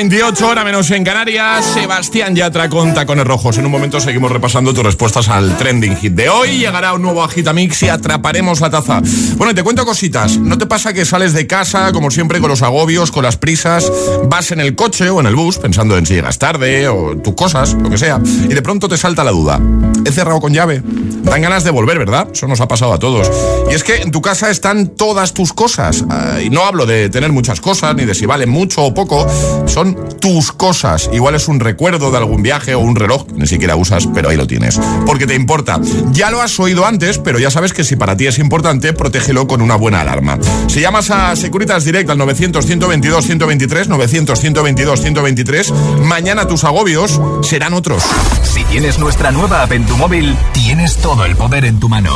8.28, 0.00 0.42
hora 0.44 0.64
menos 0.64 0.90
en 0.92 1.04
Canarias. 1.04 1.62
Sebastián 1.74 2.34
Yatra 2.34 2.70
con 2.70 2.94
tacones 2.94 3.26
rojos. 3.26 3.58
En 3.58 3.66
un 3.66 3.70
momento 3.70 4.00
seguimos 4.00 4.32
repasando 4.32 4.72
tus 4.72 4.82
respuestas 4.82 5.28
al 5.28 5.58
trending 5.58 5.94
hit 5.94 6.14
de 6.14 6.30
hoy. 6.30 6.56
Llegará 6.56 6.94
un 6.94 7.02
nuevo 7.02 7.22
Agitamix 7.22 7.82
y 7.82 7.90
atraparemos 7.90 8.62
la 8.62 8.70
taza. 8.70 9.02
Bueno, 9.36 9.54
te 9.54 9.62
cuento 9.62 9.84
cositas. 9.84 10.38
¿No 10.38 10.56
te 10.56 10.64
pasa 10.64 10.94
que 10.94 11.04
sales 11.04 11.34
de 11.34 11.46
casa, 11.46 11.92
como 11.92 12.10
siempre, 12.10 12.40
con 12.40 12.48
los 12.48 12.62
agobios, 12.62 13.10
con 13.10 13.24
las 13.24 13.36
prisas? 13.36 13.92
Vas 14.24 14.52
en 14.52 14.60
el 14.60 14.74
coche 14.74 15.10
o 15.10 15.20
en 15.20 15.26
el 15.26 15.36
bus 15.36 15.58
pensando 15.58 15.98
en 15.98 16.06
si 16.06 16.14
llegas 16.14 16.38
tarde 16.38 16.88
o 16.88 17.18
tus 17.18 17.34
cosas, 17.34 17.74
lo 17.74 17.90
que 17.90 17.98
sea. 17.98 18.22
Y 18.24 18.54
de 18.54 18.62
pronto 18.62 18.88
te 18.88 18.96
salta 18.96 19.22
la 19.22 19.32
duda. 19.32 19.60
¿He 20.06 20.12
cerrado 20.12 20.40
con 20.40 20.54
llave? 20.54 20.82
Dan 20.82 21.42
ganas 21.42 21.62
de 21.62 21.70
volver, 21.70 21.98
¿verdad? 21.98 22.28
Eso 22.32 22.48
nos 22.48 22.62
ha 22.62 22.68
pasado 22.68 22.94
a 22.94 22.98
todos. 22.98 23.30
Y 23.70 23.74
es 23.74 23.84
que 23.84 23.96
en 23.96 24.10
tu 24.10 24.22
casa 24.22 24.50
están 24.50 24.88
todas 24.88 25.34
tus 25.34 25.52
cosas. 25.52 26.04
Ah, 26.08 26.38
y 26.42 26.48
no 26.48 26.64
hablo 26.64 26.86
de 26.86 27.10
tener 27.10 27.30
muchas 27.32 27.60
cosas, 27.60 27.94
ni 27.94 28.06
de 28.06 28.14
si 28.14 28.24
valen 28.24 28.48
mucho 28.48 28.82
o 28.82 28.94
poco. 28.94 29.26
Son 29.66 29.89
tus 30.20 30.52
cosas. 30.52 31.10
Igual 31.12 31.34
es 31.34 31.48
un 31.48 31.60
recuerdo 31.60 32.10
de 32.10 32.18
algún 32.18 32.42
viaje 32.42 32.74
o 32.74 32.80
un 32.80 32.96
reloj 32.96 33.26
ni 33.34 33.46
siquiera 33.46 33.76
usas, 33.76 34.08
pero 34.14 34.28
ahí 34.28 34.36
lo 34.36 34.46
tienes. 34.46 34.80
Porque 35.06 35.26
te 35.26 35.34
importa. 35.34 35.80
Ya 36.12 36.30
lo 36.30 36.40
has 36.40 36.58
oído 36.60 36.86
antes, 36.86 37.18
pero 37.18 37.38
ya 37.38 37.50
sabes 37.50 37.72
que 37.72 37.84
si 37.84 37.96
para 37.96 38.16
ti 38.16 38.26
es 38.26 38.38
importante, 38.38 38.92
protégelo 38.92 39.46
con 39.46 39.62
una 39.62 39.76
buena 39.76 40.00
alarma. 40.00 40.38
Si 40.68 40.80
llamas 40.80 41.10
a 41.10 41.34
Securitas 41.36 41.84
Direct 41.84 42.10
al 42.10 42.18
900-122-123, 42.18 43.86
900-122-123, 43.88 45.72
mañana 46.02 46.46
tus 46.46 46.64
agobios 46.64 47.20
serán 47.42 47.74
otros. 47.74 48.02
Si 48.42 48.64
tienes 48.64 48.98
nuestra 48.98 49.30
nueva 49.30 49.62
app 49.62 49.72
en 49.72 49.86
tu 49.86 49.96
móvil, 49.96 50.36
tienes 50.52 50.96
todo 50.96 51.24
el 51.24 51.36
poder 51.36 51.64
en 51.64 51.80
tu 51.80 51.88
mano. 51.88 52.10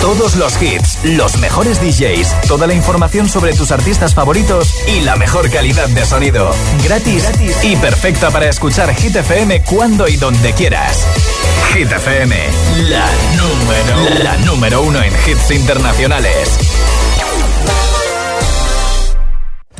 Todos 0.00 0.36
los 0.36 0.60
hits, 0.62 0.98
los 1.04 1.36
mejores 1.38 1.80
DJs, 1.80 2.48
toda 2.48 2.66
la 2.66 2.74
información 2.74 3.28
sobre 3.28 3.52
tus 3.52 3.70
artistas 3.70 4.14
favoritos 4.14 4.74
y 4.86 5.00
la 5.02 5.16
mejor 5.16 5.50
calidad 5.50 5.88
de 5.88 6.04
sonido. 6.06 6.50
Gratis, 6.84 7.24
gratis 7.24 7.56
y 7.64 7.76
perfecta 7.76 8.30
para 8.30 8.48
escuchar 8.48 8.94
Hit 8.94 9.16
FM 9.16 9.62
cuando 9.62 10.08
y 10.08 10.16
donde 10.16 10.52
quieras. 10.54 11.06
Hit 11.74 11.92
FM, 11.92 12.36
la 12.88 13.06
número, 13.36 14.24
la 14.24 14.36
número 14.38 14.82
uno 14.82 15.02
en 15.02 15.12
hits 15.26 15.50
internacionales. 15.50 16.58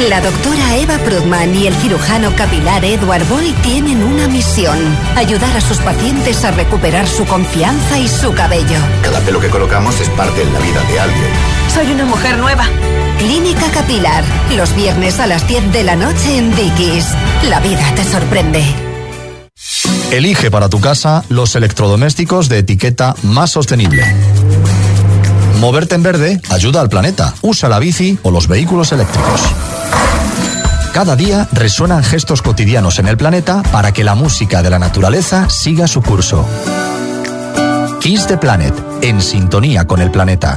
La 0.00 0.20
doctora 0.20 0.76
Eva 0.76 0.98
Prudman 0.98 1.54
y 1.54 1.66
el 1.66 1.74
cirujano 1.76 2.30
capilar 2.36 2.84
Edward 2.84 3.26
Boy 3.28 3.54
tienen 3.62 4.02
una 4.02 4.28
misión: 4.28 4.76
ayudar 5.16 5.56
a 5.56 5.60
sus 5.62 5.78
pacientes 5.78 6.44
a 6.44 6.50
recuperar 6.50 7.08
su 7.08 7.24
confianza 7.24 7.98
y 7.98 8.06
su 8.06 8.34
cabello. 8.34 8.78
Cada 9.02 9.20
pelo 9.20 9.40
que 9.40 9.48
colocamos 9.48 9.98
es 9.98 10.10
parte 10.10 10.44
de 10.44 10.52
la 10.52 10.58
vida 10.60 10.82
de 10.82 11.00
alguien. 11.00 11.30
Soy 11.72 11.90
una 11.92 12.04
mujer 12.04 12.36
nueva. 12.36 12.68
Clínica 13.18 13.70
Capilar, 13.72 14.22
los 14.54 14.76
viernes 14.76 15.18
a 15.18 15.26
las 15.26 15.48
10 15.48 15.72
de 15.72 15.82
la 15.82 15.96
noche 15.96 16.36
en 16.36 16.54
Dickies. 16.54 17.06
La 17.48 17.60
vida 17.60 17.94
te 17.94 18.04
sorprende. 18.04 18.62
Elige 20.12 20.50
para 20.50 20.68
tu 20.68 20.78
casa 20.78 21.24
los 21.30 21.56
electrodomésticos 21.56 22.50
de 22.50 22.58
etiqueta 22.58 23.14
más 23.22 23.50
sostenible. 23.50 24.04
Moverte 25.58 25.94
en 25.94 26.02
verde 26.02 26.40
ayuda 26.50 26.80
al 26.80 26.88
planeta. 26.88 27.34
Usa 27.42 27.68
la 27.68 27.78
bici 27.78 28.18
o 28.22 28.30
los 28.30 28.46
vehículos 28.46 28.92
eléctricos. 28.92 29.40
Cada 30.92 31.16
día 31.16 31.48
resuenan 31.52 32.02
gestos 32.02 32.42
cotidianos 32.42 32.98
en 32.98 33.08
el 33.08 33.16
planeta 33.16 33.62
para 33.72 33.92
que 33.92 34.04
la 34.04 34.14
música 34.14 34.62
de 34.62 34.70
la 34.70 34.78
naturaleza 34.78 35.48
siga 35.50 35.86
su 35.86 36.02
curso. 36.02 36.46
Kiss 38.00 38.26
the 38.26 38.38
Planet, 38.38 38.74
en 39.02 39.20
sintonía 39.20 39.86
con 39.86 40.00
el 40.00 40.10
planeta. 40.10 40.54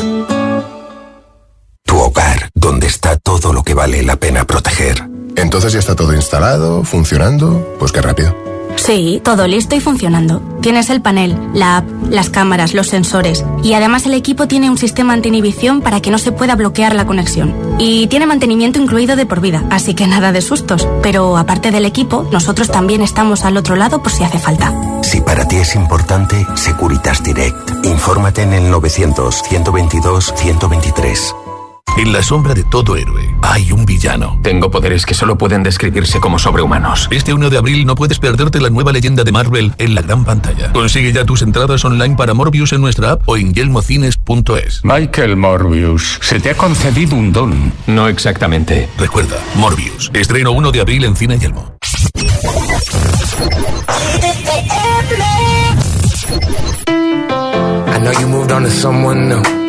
Tu 1.84 1.98
hogar, 1.98 2.50
donde 2.54 2.88
está 2.88 3.18
todo 3.18 3.54
lo 3.54 3.64
que 3.64 3.74
vale 3.74 4.04
la 4.04 4.18
pena 4.18 4.46
proteger. 4.46 5.10
Entonces 5.36 5.74
ya 5.74 5.80
está 5.80 5.96
todo 5.96 6.14
instalado, 6.14 6.84
funcionando. 6.84 7.76
Pues 7.80 7.92
qué 7.92 8.02
rápido. 8.02 8.36
Sí, 8.80 9.22
todo 9.24 9.46
listo 9.46 9.76
y 9.76 9.82
funcionando. 9.82 10.42
Tienes 10.62 10.90
el 10.90 11.02
panel, 11.02 11.38
la 11.54 11.78
app, 11.78 11.86
las 12.10 12.30
cámaras, 12.30 12.74
los 12.74 12.88
sensores 12.88 13.46
y 13.62 13.74
además 13.74 14.06
el 14.06 14.14
equipo 14.14 14.48
tiene 14.48 14.70
un 14.70 14.78
sistema 14.78 15.12
anti-inhibición 15.14 15.82
para 15.82 16.00
que 16.02 16.12
no 16.12 16.18
se 16.18 16.32
pueda 16.32 16.56
bloquear 16.56 16.96
la 16.96 17.06
conexión. 17.06 17.54
Y 17.78 18.08
tiene 18.08 18.26
mantenimiento 18.26 18.80
incluido 18.80 19.18
de 19.18 19.26
por 19.26 19.42
vida, 19.42 19.66
así 19.70 19.94
que 19.94 20.08
nada 20.08 20.32
de 20.32 20.42
sustos. 20.42 20.88
Pero 21.04 21.36
aparte 21.38 21.72
del 21.72 21.84
equipo, 21.86 22.26
nosotros 22.32 22.70
también 22.70 23.02
estamos 23.02 23.44
al 23.44 23.58
otro 23.58 23.76
lado 23.76 24.02
por 24.02 24.14
si 24.14 24.24
hace 24.24 24.40
falta. 24.40 24.74
Si 25.04 25.20
para 25.22 25.46
ti 25.48 25.58
es 25.58 25.76
importante, 25.76 26.48
Securitas 26.56 27.22
Direct. 27.22 27.86
Infórmate 27.86 28.44
en 28.44 28.54
el 28.54 28.72
900-122-123. 28.72 31.49
En 31.98 32.14
la 32.14 32.24
sombra 32.24 32.54
de 32.54 32.64
todo 32.64 32.96
héroe 32.96 33.36
hay 33.42 33.72
un 33.72 33.86
villano. 33.86 34.40
Tengo 34.42 34.72
poderes 34.72 35.06
que 35.06 35.14
solo 35.14 35.38
pueden 35.38 35.64
describirse 35.64 36.20
como 36.20 36.40
sobrehumanos. 36.40 37.08
Este 37.12 37.34
1 37.34 37.50
de 37.50 37.58
abril 37.58 37.86
no 37.86 37.96
puedes 37.96 38.20
perderte 38.20 38.62
la 38.62 38.70
nueva 38.70 38.92
leyenda 38.94 39.24
de 39.24 39.32
Marvel 39.32 39.74
en 39.78 39.96
la 39.96 40.02
gran 40.02 40.24
pantalla. 40.24 40.72
Consigue 40.72 41.12
ya 41.12 41.26
tus 41.26 41.42
entradas 41.42 41.84
online 41.84 42.16
para 42.16 42.34
Morbius 42.34 42.74
en 42.74 42.82
nuestra 42.82 43.12
app 43.14 43.28
o 43.28 43.38
en 43.38 43.54
yelmocines.es. 43.54 44.82
Michael 44.84 45.36
Morbius, 45.36 46.20
se 46.22 46.40
te 46.40 46.52
ha 46.52 46.56
concedido 46.56 47.16
un 47.16 47.34
don. 47.34 47.74
No 47.88 48.08
exactamente. 48.08 48.90
Recuerda, 48.98 49.38
Morbius. 49.56 50.12
Estreno 50.14 50.52
1 50.52 50.72
de 50.72 50.82
abril 50.82 51.04
en 51.04 51.16
Cine 51.16 51.38
Yelmo. 51.38 51.76
I 57.88 58.02
know 58.02 58.12
you 58.14 58.28
moved 58.28 58.52
on 58.52 58.64
to 58.64 58.70
someone 58.70 59.28
new. 59.28 59.69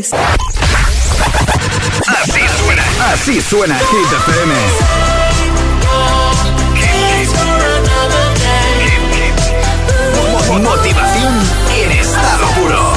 days. 0.00 0.12
Así 2.22 2.40
suena, 2.58 2.84
así 3.12 3.40
suena 3.40 3.78
Hit 3.78 4.12
FM. 4.26 4.54
Motivación 10.62 11.34
en 11.76 11.92
estado 11.92 12.46
puro. 12.56 12.92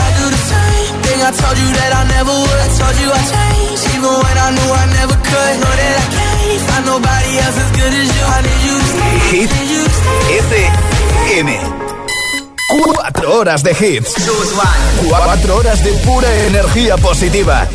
Thing 1.03 1.21
I 1.21 1.31
told 1.31 1.57
you 1.57 1.69
that 1.73 1.93
I 1.93 2.03
never 2.07 2.31
would. 2.31 2.69
Told 2.79 2.95
you 2.99 3.11
I 3.11 3.21
changed, 3.29 3.85
even 3.95 4.09
when 4.09 4.37
I 4.37 4.51
knew 4.51 4.73
I 4.73 4.85
never 4.97 5.15
could. 5.15 5.53
Know 5.59 5.73
that 5.79 5.95
I 5.99 6.05
can't 6.15 6.61
find 6.61 6.85
nobody 6.85 7.37
else 7.39 7.57
as 7.57 7.71
good 7.77 7.93
as 7.93 8.09
you. 8.09 8.23
I 8.25 8.41
need 8.41 8.61
you 8.65 8.75
to 8.79 8.85
stay. 8.85 9.15
Hit. 9.37 9.49
FM. 11.33 11.82
Cuatro 12.83 13.39
horas 13.39 13.63
de 13.63 13.71
hits. 13.71 14.13
Cuatro 15.07 15.55
horas 15.55 15.83
de 15.83 15.91
pura 16.05 16.27
energía 16.47 16.97
positiva. 16.97 17.67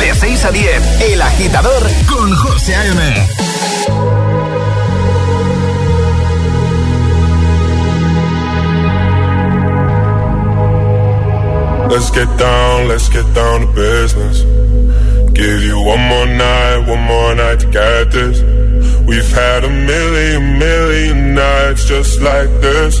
De 0.00 0.14
6 0.14 0.44
a 0.44 0.50
10, 0.50 1.00
El 1.00 1.22
Agitador 1.22 1.82
con 2.08 2.34
José 2.34 2.74
A.M. 2.74 3.28
Let's 11.88 12.10
get 12.10 12.28
down, 12.36 12.88
let's 12.88 13.08
get 13.08 13.24
down 13.34 13.60
to 13.60 13.66
business. 13.74 14.42
Give 15.32 15.62
you 15.62 15.80
one 15.80 16.00
more 16.00 16.26
night, 16.26 16.86
one 16.86 17.02
more 17.02 17.34
night 17.34 17.60
to 17.60 17.66
get 17.70 18.10
this. 18.10 18.42
We've 19.06 19.30
had 19.30 19.64
a 19.64 19.70
million, 19.70 20.58
million 20.58 21.34
nights 21.34 21.86
just 21.86 22.20
like 22.20 22.50
this. 22.60 23.00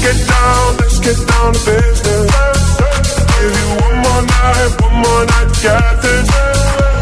Get 0.00 0.16
down, 0.26 0.76
let's 0.78 0.98
get 0.98 1.18
down 1.28 1.52
to 1.52 1.60
business. 1.60 2.60
Give 3.36 3.52
you 3.60 3.68
one 3.84 3.96
more 4.04 4.22
night, 4.22 4.70
one 4.80 4.96
more 5.04 5.24
night 5.26 5.50
get 5.60 5.96
this. 6.00 6.28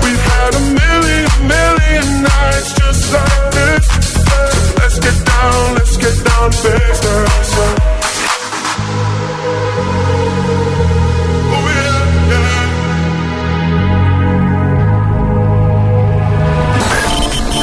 We've 0.03 0.25
had 0.33 0.53
a 0.55 0.63
million, 0.81 1.29
million 1.47 2.07
nights 2.23 2.71
just 2.75 3.13
like 3.15 3.45
this. 3.55 3.87
So 4.27 4.39
let's 4.81 4.99
get 4.99 5.19
down, 5.25 5.75
let's 5.75 5.97
get 5.97 6.17
down 6.25 6.51
to 6.51 6.59
business. 6.63 7.55
Oh. 7.57 7.89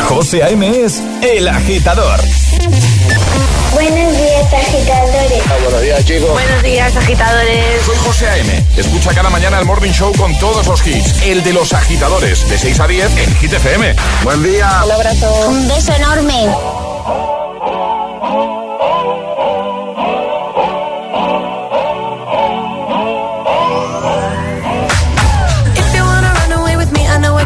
José 0.09 0.41
A.M. 0.43 0.63
es 0.63 1.01
El 1.21 1.47
Agitador. 1.49 2.19
Buenos 3.76 4.17
días, 4.17 4.53
agitadores. 4.53 5.43
buenos 5.63 5.82
días, 5.82 6.05
chicos. 6.05 6.32
Buenos 6.32 6.63
días, 6.63 6.95
agitadores. 6.95 7.82
Soy 7.86 7.97
José 7.97 8.30
A.M. 8.30 8.65
Escucha 8.78 9.13
cada 9.13 9.30
mañana 9.30 9.59
el 9.59 9.65
Morning 9.65 9.91
Show 9.91 10.13
con 10.15 10.34
todos 10.39 10.65
los 10.65 10.88
hits. 10.88 11.21
El 11.23 11.43
de 11.43 11.51
los 11.51 11.73
agitadores, 11.73 12.47
de 12.47 12.57
6 12.57 12.80
a 12.80 12.88
10 12.88 13.17
en 13.17 13.36
Hit 13.36 13.51
FM. 13.51 13.93
Buen 14.23 14.43
día. 14.43 14.82
Un 14.86 14.91
abrazo. 14.93 15.47
Un 15.49 15.67
beso 15.67 15.93
enorme. 15.93 16.45
If 25.76 25.95
you 25.95 26.03
wanna 26.05 26.34
run 26.34 26.51
away 26.61 26.78
with 26.78 26.91
me, 26.93 27.05
I 27.09 27.17
know 27.19 27.38
a 27.38 27.45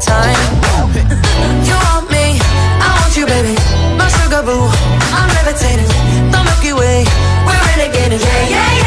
time. 0.00 0.36
You 1.66 1.74
want 1.74 2.10
me, 2.10 2.38
I 2.80 2.88
want 3.00 3.16
you, 3.16 3.26
baby. 3.26 3.54
My 3.96 4.08
sugar 4.08 4.42
boo, 4.42 4.68
I'm 5.12 5.28
levitating. 5.36 5.88
The 6.32 6.40
Milky 6.44 6.72
Way, 6.72 7.04
we're 7.46 7.60
yeah, 7.76 8.48
yeah, 8.48 8.78
yeah. 8.78 8.85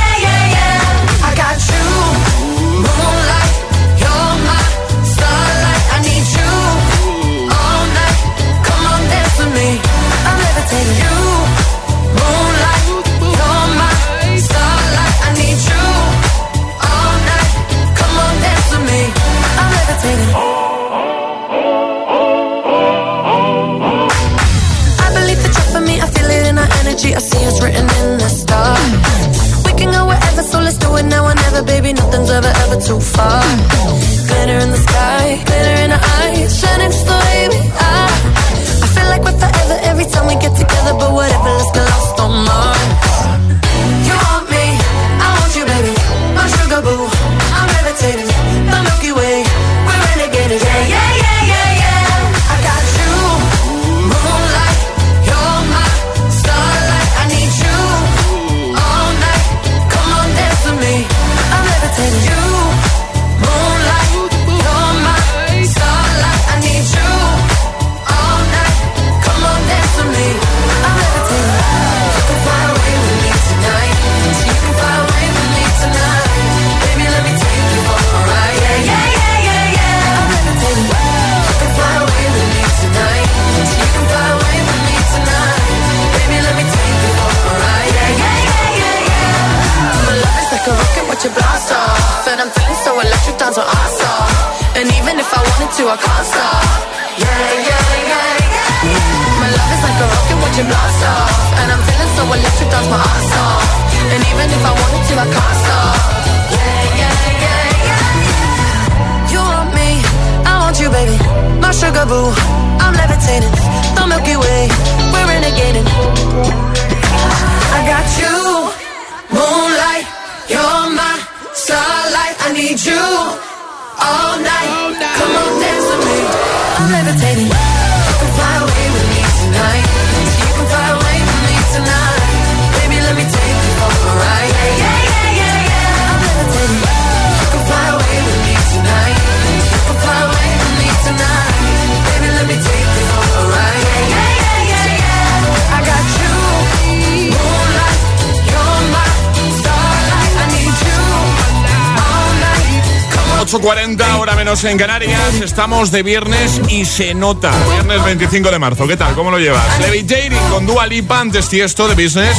8.40, 153.51 154.19
hora 154.19 154.35
menos 154.35 154.63
en 154.63 154.77
Canarias. 154.77 155.41
Estamos 155.41 155.89
de 155.89 156.03
viernes 156.03 156.61
y 156.69 156.85
se 156.85 157.15
nota. 157.15 157.51
Viernes 157.71 158.03
25 158.03 158.51
de 158.51 158.59
marzo. 158.59 158.87
¿Qué 158.87 158.95
tal? 158.95 159.15
¿Cómo 159.15 159.31
lo 159.31 159.39
llevas? 159.39 159.79
Levitating 159.79 160.37
con 160.51 160.67
Dua 160.67 160.85
Lipa, 160.85 161.19
antes 161.19 161.49
Tiesto 161.49 161.87
de 161.87 161.95
Business. 161.95 162.37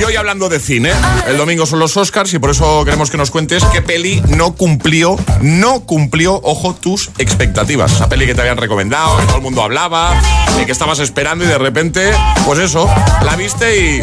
Y 0.00 0.04
hoy 0.04 0.16
hablando 0.16 0.48
de 0.48 0.58
cine. 0.58 0.92
El 1.26 1.36
domingo 1.36 1.66
son 1.66 1.80
los 1.80 1.94
Oscars 1.98 2.32
y 2.32 2.38
por 2.38 2.48
eso 2.48 2.82
queremos 2.86 3.10
que 3.10 3.18
nos 3.18 3.30
cuentes 3.30 3.62
qué 3.66 3.82
peli 3.82 4.22
no 4.28 4.54
cumplió, 4.54 5.18
no 5.42 5.80
cumplió, 5.80 6.40
ojo, 6.42 6.74
tus 6.74 7.10
expectativas. 7.18 7.92
Esa 7.92 8.08
peli 8.08 8.24
que 8.24 8.34
te 8.34 8.40
habían 8.40 8.56
recomendado, 8.56 9.18
que 9.18 9.26
todo 9.26 9.36
el 9.36 9.42
mundo 9.42 9.62
hablaba, 9.62 10.18
de 10.56 10.64
que 10.64 10.72
estabas 10.72 10.98
esperando 11.00 11.44
y 11.44 11.48
de 11.48 11.58
repente, 11.58 12.10
pues 12.46 12.58
eso, 12.58 12.88
la 13.22 13.36
viste 13.36 13.78
y... 13.78 14.02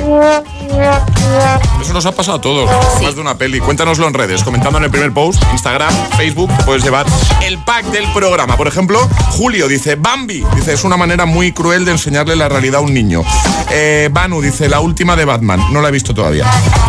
Eso 1.82 1.94
nos 1.94 2.06
ha 2.06 2.12
pasado 2.12 2.38
a 2.38 2.42
todos. 2.42 2.70
Más 3.02 3.16
de 3.16 3.22
una 3.22 3.38
peli. 3.38 3.60
Cuéntanoslo 3.60 4.08
en 4.08 4.14
redes, 4.14 4.44
comentando 4.44 4.78
en 4.78 4.86
el 4.86 4.92
primer 4.92 5.12
post, 5.12 5.42
Instagram, 5.52 5.94
Facebook, 6.18 6.35
puedes 6.66 6.84
llevar 6.84 7.06
el 7.44 7.58
pack 7.60 7.86
del 7.86 8.06
programa. 8.14 8.58
Por 8.58 8.68
ejemplo, 8.68 9.00
Julio 9.32 9.68
dice, 9.68 9.96
Bambi, 9.96 10.44
dice, 10.56 10.74
es 10.74 10.84
una 10.84 10.98
manera 10.98 11.26
muy 11.26 11.52
cruel 11.52 11.86
de 11.86 11.92
enseñarle 11.92 12.36
la 12.36 12.50
realidad 12.50 12.78
a 12.78 12.82
un 12.82 12.94
niño. 12.94 13.24
Eh, 13.72 14.10
Banu 14.12 14.42
dice, 14.42 14.70
la 14.70 14.80
última 14.80 15.16
de 15.16 15.26
Batman, 15.26 15.62
no 15.72 15.82
la 15.82 15.90
he 15.90 15.92
visto 15.92 16.14
todavía. 16.14 16.46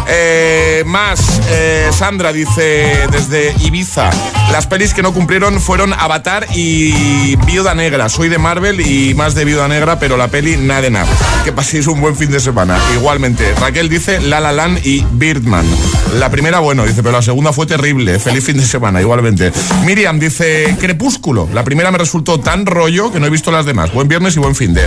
Eh, 0.08 0.82
más, 0.86 1.40
eh, 1.48 1.88
Sandra 1.92 2.32
dice, 2.32 3.06
desde 3.10 3.54
Ibiza, 3.64 4.10
las 4.52 4.66
pelis 4.66 4.94
que 4.94 5.02
no 5.02 5.12
cumplieron 5.12 5.60
fueron 5.60 5.92
Avatar 5.92 6.46
y 6.54 7.36
Viuda 7.46 7.74
Negra. 7.74 8.08
Soy 8.08 8.28
de 8.28 8.38
Marvel 8.38 8.80
y 8.80 9.14
más 9.14 9.34
de 9.34 9.44
Viuda 9.44 9.68
Negra, 9.68 9.98
pero 9.98 10.16
la 10.16 10.28
peli 10.28 10.56
nada 10.56 10.82
de 10.82 10.90
nada. 10.90 11.08
Que 11.44 11.52
paséis 11.52 11.86
un 11.86 12.00
buen 12.00 12.16
fin 12.16 12.30
de 12.30 12.40
semana. 12.40 12.78
Igualmente, 12.94 13.54
Raquel 13.60 13.88
dice 13.88 14.20
La 14.20 14.40
La 14.40 14.56
y 14.82 15.04
Birdman. 15.12 15.66
La 16.18 16.30
primera, 16.30 16.60
bueno, 16.60 16.84
dice, 16.84 17.02
pero 17.02 17.12
la 17.12 17.22
segunda 17.22 17.52
fue 17.52 17.66
terrible. 17.66 18.18
Feliz 18.18 18.44
fin 18.44 18.56
de 18.56 18.64
semana, 18.64 19.00
igualmente. 19.00 19.35
Miriam 19.84 20.18
dice 20.18 20.76
Crepúsculo. 20.78 21.48
La 21.52 21.64
primera 21.64 21.90
me 21.90 21.98
resultó 21.98 22.40
tan 22.40 22.66
rollo 22.66 23.12
que 23.12 23.20
no 23.20 23.26
he 23.26 23.30
visto 23.30 23.50
las 23.50 23.66
demás. 23.66 23.92
Buen 23.92 24.08
viernes 24.08 24.36
y 24.36 24.40
buen 24.40 24.54
fin 24.54 24.74
de. 24.74 24.82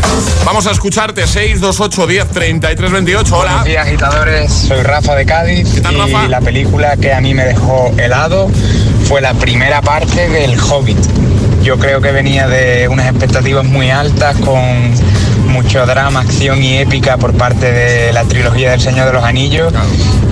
Vamos 0.45 0.67
a 0.67 0.71
escucharte 0.71 1.27
628 1.27 2.07
10 2.07 2.27
33 2.29 2.91
28. 2.91 3.37
Hola. 3.37 3.49
Buenos 3.51 3.65
días, 3.65 3.87
agitadores. 3.87 4.51
Soy 4.51 4.81
Rafa 4.83 5.15
de 5.15 5.25
Cádiz. 5.25 5.67
y 5.77 6.27
la 6.27 6.41
película 6.41 6.97
que 6.97 7.13
a 7.13 7.21
mí 7.21 7.33
me 7.33 7.45
dejó 7.45 7.93
helado 7.97 8.49
fue 9.05 9.21
la 9.21 9.33
primera 9.33 9.81
parte 9.81 10.29
del 10.29 10.59
Hobbit. 10.59 10.97
Yo 11.63 11.77
creo 11.77 12.01
que 12.01 12.11
venía 12.11 12.47
de 12.47 12.87
unas 12.87 13.07
expectativas 13.07 13.65
muy 13.65 13.89
altas 13.89 14.37
con 14.37 14.93
mucho 15.49 15.85
drama, 15.85 16.21
acción 16.21 16.63
y 16.63 16.77
épica 16.77 17.17
por 17.17 17.33
parte 17.33 17.71
de 17.71 18.13
la 18.13 18.23
trilogía 18.23 18.71
del 18.71 18.81
Señor 18.81 19.07
de 19.07 19.13
los 19.13 19.23
Anillos. 19.23 19.73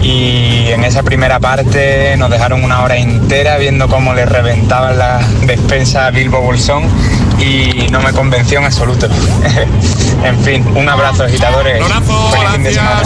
Y 0.02 0.68
en 0.70 0.84
esa 0.84 1.04
primera 1.04 1.40
parte 1.40 2.16
nos 2.18 2.30
dejaron 2.30 2.64
una 2.64 2.84
hora 2.84 2.98
entera 2.98 3.58
viendo 3.58 3.88
cómo 3.88 4.14
le 4.14 4.26
reventaban 4.26 4.98
la 4.98 5.20
despensa 5.46 6.08
a 6.08 6.12
Bilbo 6.12 6.40
Bolsón 6.40 6.84
y 7.40 7.88
no 7.92 8.00
me 8.02 8.12
convenció 8.14 8.60
en 8.60 8.66
absoluto. 8.66 9.08
en 10.24 10.40
fin, 10.44 10.66
un 10.76 10.88
abrazo, 10.90 11.24
agitadores. 11.24 11.80
Feliz 12.32 12.50
fin 12.54 12.64
de 12.64 12.74
semana. 12.74 12.98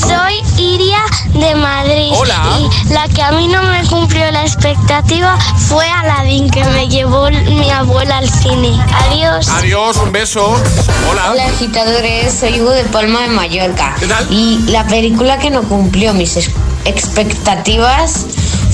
Soy 0.00 0.42
Iria 0.58 0.98
de 1.34 1.54
Madrid. 1.54 2.12
Hola. 2.14 2.42
Y 2.58 2.92
la 2.92 3.08
que 3.08 3.22
a 3.22 3.32
mí 3.32 3.48
no 3.48 3.62
me 3.62 3.82
cumplió 3.86 4.30
la 4.30 4.42
expectativa 4.42 5.36
fue 5.68 5.86
Aladdin, 5.88 6.48
que 6.50 6.64
me 6.64 6.88
llevó 6.88 7.28
mi 7.30 7.70
abuela 7.70 8.18
al 8.18 8.28
cine. 8.28 8.78
Adiós. 9.08 9.48
Adiós, 9.48 9.96
un 9.98 10.12
beso. 10.12 10.46
Hola. 11.10 11.30
Hola 11.32 11.46
agitadores, 11.46 12.32
soy 12.38 12.60
Hugo 12.60 12.70
de 12.70 12.84
Palma 12.84 13.22
de 13.22 13.28
Mallorca. 13.28 13.94
Y 14.30 14.60
la 14.68 14.84
película 14.86 15.38
que 15.38 15.50
no 15.50 15.62
cumplió 15.62 16.14
mis 16.14 16.36
ex- 16.36 16.50
expectativas 16.84 18.26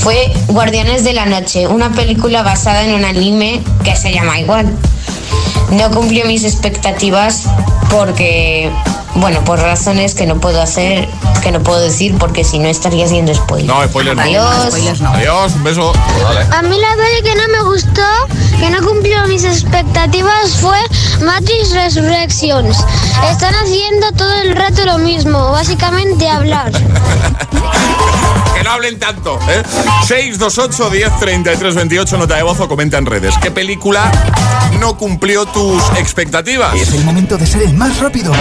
fue 0.03 0.33
Guardianes 0.49 1.05
de 1.05 1.13
la 1.13 1.27
Noche, 1.27 1.69
una 1.69 1.93
película 1.93 2.43
basada 2.43 2.83
en 2.83 2.93
un 2.93 3.05
anime 3.05 3.63
que 3.85 3.95
se 3.95 4.13
llama 4.13 4.41
igual. 4.41 4.67
No 5.71 5.93
cumplió 5.93 6.25
mis 6.25 6.43
expectativas 6.43 7.45
porque, 7.91 8.70
bueno, 9.14 9.45
por 9.45 9.59
razones 9.59 10.14
que 10.14 10.26
no 10.26 10.41
puedo 10.41 10.61
hacer, 10.61 11.09
que 11.43 11.51
no 11.51 11.62
puedo 11.62 11.80
decir 11.80 12.16
porque 12.18 12.45
si 12.45 12.59
no 12.59 12.68
estaría 12.68 13.05
haciendo 13.05 13.35
spoiler. 13.35 13.66
No, 13.66 13.85
spoiler 13.85 14.16
no. 14.16 14.22
Adiós. 14.22 14.74
Adiós, 15.03 15.53
un 15.55 15.64
beso. 15.64 15.93
A 16.53 16.62
mí 16.62 16.76
la 16.78 16.97
peli 16.97 17.22
que 17.22 17.35
no 17.35 17.49
me 17.49 17.70
gustó, 17.70 18.03
que 18.59 18.70
no 18.70 18.87
cumplió 18.87 19.26
mis 19.26 19.45
expectativas, 19.45 20.53
fue 20.61 20.78
Matrix 21.20 21.72
Resurrections. 21.72 22.85
Están 23.30 23.55
haciendo 23.55 24.12
todo 24.12 24.33
el 24.43 24.57
rato 24.57 24.85
lo 24.87 24.99
mismo, 24.99 25.51
básicamente 25.51 26.28
hablar. 26.28 26.72
Que 28.55 28.62
no 28.62 28.70
hablen 28.70 28.99
tanto, 28.99 29.39
¿eh? 29.49 29.62
628 30.07 30.91
10 30.91 31.18
33 31.18 31.74
28, 31.74 32.18
nota 32.18 32.37
de 32.37 32.43
voz 32.43 32.61
o 32.61 32.68
comenta 32.68 32.99
en 32.99 33.07
redes. 33.07 33.35
¿Qué 33.41 33.51
película 33.51 34.12
no 34.78 34.97
cumplió 34.99 35.47
tus 35.47 35.83
expectativas? 35.97 36.74
Es 36.74 36.93
el 36.93 37.03
momento 37.05 37.39
de 37.39 37.47
ser 37.47 37.62
el 37.62 37.72
más 37.73 38.01
rápido. 38.01 38.33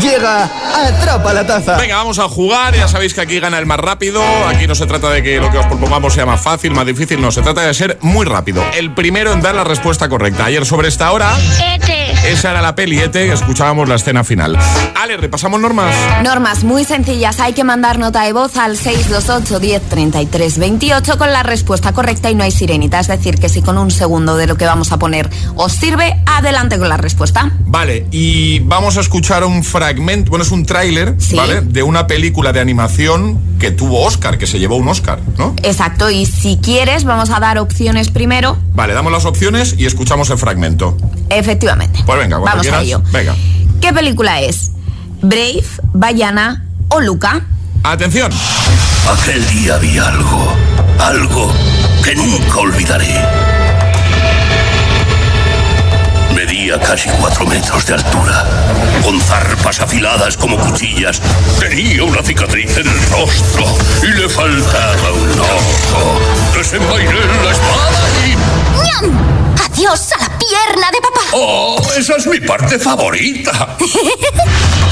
Llega, 0.00 0.44
atrapa 0.44 1.32
la 1.32 1.46
taza. 1.46 1.76
Venga, 1.76 1.96
vamos 1.96 2.18
a 2.18 2.28
jugar. 2.28 2.74
Ya 2.74 2.88
sabéis 2.88 3.14
que 3.14 3.20
aquí 3.20 3.40
gana 3.40 3.58
el 3.58 3.66
más 3.66 3.78
rápido. 3.78 4.22
Aquí 4.48 4.66
no 4.66 4.74
se 4.74 4.86
trata 4.86 5.10
de 5.10 5.22
que 5.22 5.38
lo 5.40 5.50
que 5.50 5.58
os 5.58 5.66
propongamos 5.66 6.14
sea 6.14 6.26
más 6.26 6.40
fácil, 6.40 6.72
más 6.72 6.86
difícil. 6.86 7.20
No, 7.20 7.30
se 7.30 7.42
trata 7.42 7.62
de 7.62 7.74
ser 7.74 7.98
muy 8.00 8.26
rápido. 8.26 8.64
El 8.74 8.92
primero 8.94 9.32
en 9.32 9.40
dar 9.40 9.54
la 9.54 9.64
respuesta 9.64 10.08
correcta. 10.08 10.46
Ayer 10.46 10.66
sobre 10.66 10.88
esta 10.88 11.12
hora. 11.12 11.32
ET. 11.60 12.04
Esa 12.24 12.52
era 12.52 12.62
la 12.62 12.74
peliete, 12.74 13.30
escuchábamos 13.30 13.86
la 13.86 13.96
escena 13.96 14.24
final. 14.24 14.58
Ale, 14.94 15.18
repasamos 15.18 15.60
normas. 15.60 15.94
Normas 16.22 16.64
muy 16.64 16.84
sencillas. 16.84 17.38
Hay 17.38 17.52
que 17.52 17.64
mandar 17.64 17.98
nota 17.98 18.22
de 18.22 18.32
voz 18.32 18.56
al 18.56 18.78
628 18.78 19.60
10 19.60 20.58
28 20.58 21.18
con 21.18 21.32
la 21.32 21.42
respuesta 21.42 21.92
correcta 21.92 22.30
y 22.30 22.34
no 22.34 22.42
hay 22.42 22.50
sirenita. 22.50 22.98
Es 22.98 23.08
decir, 23.08 23.38
que 23.38 23.50
si 23.50 23.60
con 23.60 23.76
un 23.76 23.90
segundo 23.90 24.36
de 24.36 24.46
lo 24.46 24.56
que 24.56 24.64
vamos 24.64 24.90
a 24.90 24.98
poner 24.98 25.28
os 25.54 25.72
sirve, 25.72 26.16
adelante 26.24 26.78
con 26.78 26.88
la 26.88 26.96
respuesta. 26.96 27.50
Vale, 27.66 28.06
y 28.10 28.60
vamos 28.60 28.96
a 28.96 29.00
escuchar 29.00 29.44
un 29.44 29.62
fragmento, 29.62 29.83
bueno, 29.92 30.42
es 30.42 30.50
un 30.50 30.64
tráiler, 30.64 31.14
¿vale? 31.34 31.60
De 31.60 31.82
una 31.82 32.06
película 32.06 32.52
de 32.52 32.60
animación 32.60 33.38
que 33.58 33.70
tuvo 33.70 34.04
Oscar, 34.04 34.38
que 34.38 34.46
se 34.46 34.58
llevó 34.58 34.76
un 34.76 34.88
Oscar, 34.88 35.20
¿no? 35.38 35.54
Exacto, 35.62 36.10
y 36.10 36.26
si 36.26 36.58
quieres, 36.58 37.04
vamos 37.04 37.30
a 37.30 37.40
dar 37.40 37.58
opciones 37.58 38.10
primero. 38.10 38.56
Vale, 38.74 38.94
damos 38.94 39.12
las 39.12 39.24
opciones 39.24 39.74
y 39.78 39.86
escuchamos 39.86 40.30
el 40.30 40.38
fragmento. 40.38 40.96
Efectivamente. 41.30 42.00
Pues 42.06 42.18
venga, 42.18 42.38
vamos 42.38 42.66
a 42.66 42.82
ello. 42.82 43.02
Venga. 43.12 43.34
¿Qué 43.80 43.92
película 43.92 44.40
es? 44.40 44.70
¿Brave, 45.20 45.64
Bayana 45.92 46.64
o 46.88 47.00
Luca? 47.00 47.46
Atención. 47.82 48.32
Aquel 49.20 49.46
día 49.48 49.76
vi 49.78 49.98
algo, 49.98 50.54
algo 50.98 51.52
que 52.02 52.14
nunca 52.14 52.58
olvidaré. 52.58 53.63
Medía 56.74 56.88
casi 56.88 57.08
cuatro 57.20 57.46
metros 57.46 57.86
de 57.86 57.94
altura, 57.94 58.44
con 59.04 59.20
zarpas 59.20 59.80
afiladas 59.80 60.36
como 60.36 60.58
cuchillas. 60.58 61.20
Tenía 61.60 62.02
una 62.02 62.20
cicatriz 62.22 62.76
en 62.76 62.88
el 62.88 63.10
rostro 63.10 63.64
y 64.02 64.06
le 64.08 64.28
faltaba 64.28 65.12
un 65.12 65.40
ojo. 65.40 66.20
Desenvainé 66.56 67.12
la 67.44 67.52
espada 67.52 68.08
y... 68.26 68.30
¡Ñam! 68.82 69.16
¡Adiós 69.64 70.12
a 70.14 70.18
la 70.18 70.38
pierna 70.38 70.90
de 70.90 71.00
papá! 71.00 71.20
¡Oh, 71.32 71.80
esa 71.96 72.16
es 72.16 72.26
mi 72.26 72.40
parte 72.40 72.78
favorita! 72.78 73.76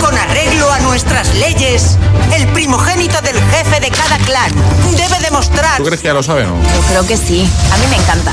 Con 0.00 0.16
arreglo 0.16 0.70
a 0.70 0.78
nuestras 0.80 1.34
leyes, 1.34 1.96
el 2.34 2.46
primogénito 2.48 3.20
del 3.20 3.40
jefe 3.50 3.80
de 3.80 3.90
cada 3.90 4.18
clan 4.18 4.52
debe 4.96 5.18
demostrar... 5.20 5.76
¿Tú 5.78 5.84
crees 5.84 6.00
que 6.00 6.08
ya 6.08 6.14
lo 6.14 6.22
sabe, 6.22 6.44
no? 6.44 6.54
Yo 6.62 6.80
creo 6.88 7.06
que 7.06 7.16
sí. 7.16 7.48
A 7.72 7.76
mí 7.78 7.86
me 7.88 7.96
encanta. 7.96 8.32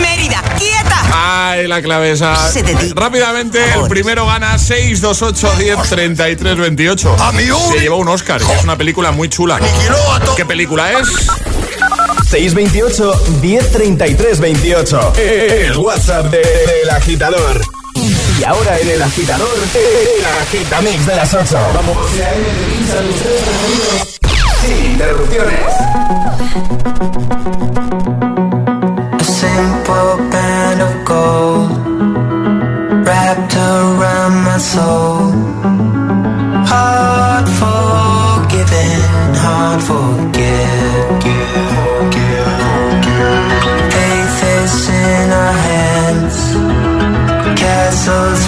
¡Mérida, 0.00 0.42
quieta! 0.58 0.96
¡Ay, 1.12 1.66
la 1.66 1.82
clave 1.82 2.12
esa! 2.12 2.36
Rápidamente, 2.94 3.58
el 3.74 3.88
primero 3.88 4.26
gana 4.26 4.58
6, 4.58 5.00
2, 5.00 5.22
8, 5.22 5.52
10, 5.58 5.78
33, 5.88 6.56
28. 6.56 7.16
Se 7.72 7.80
llevó 7.80 7.96
un 7.96 8.08
Oscar, 8.08 8.42
que 8.42 8.52
es 8.52 8.64
una 8.64 8.76
película 8.76 9.12
muy 9.12 9.28
chula. 9.28 9.60
¿Qué 10.36 10.44
película 10.44 10.92
es? 10.92 11.08
628 12.28 13.40
1033 13.42 14.40
28. 14.40 15.12
El 15.16 15.76
WhatsApp 15.76 16.24
del 16.30 16.42
de, 16.42 16.90
agitador. 16.90 17.73
Y 18.38 18.44
ahora 18.44 18.78
en 18.80 18.90
el 18.90 19.02
agitador, 19.02 19.56
el 19.74 20.24
agitamix 20.42 21.06
de 21.06 21.16
las 21.16 21.32
8. 21.34 21.58
Vamos. 21.74 21.96
Sin 24.60 24.92
interrupciones. 24.92 25.74
A 29.20 29.24
simple 29.24 30.30
band 30.30 30.82
of 30.82 31.04
gold 31.04 31.70
wrapped 33.06 33.54
around 33.54 34.44
my 34.44 34.58
soul. 34.58 35.32
Hard 36.66 37.13
so 48.04 48.43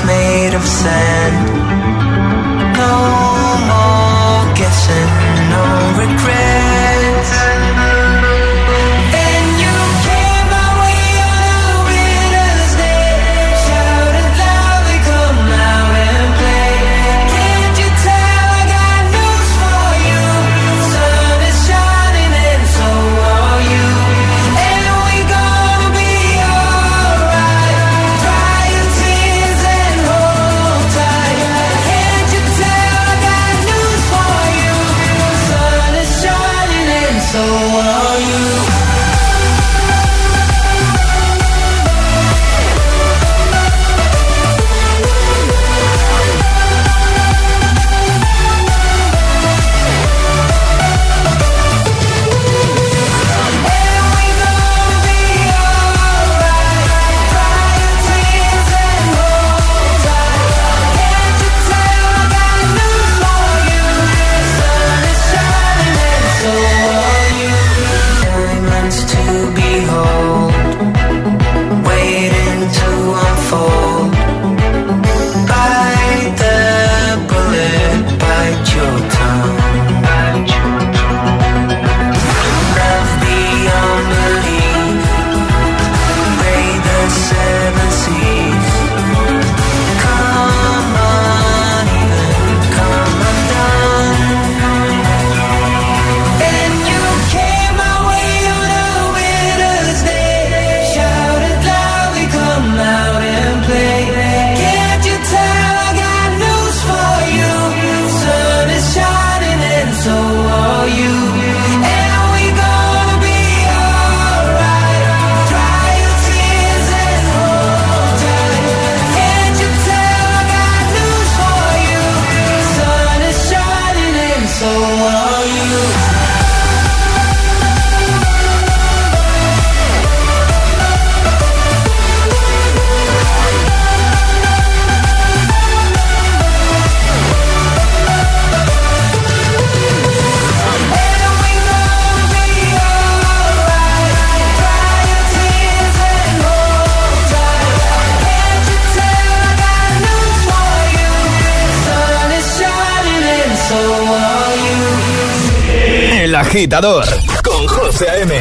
agitador 156.46 157.04
con 157.42 157.66
José 157.66 158.08
A.M. 158.08 158.32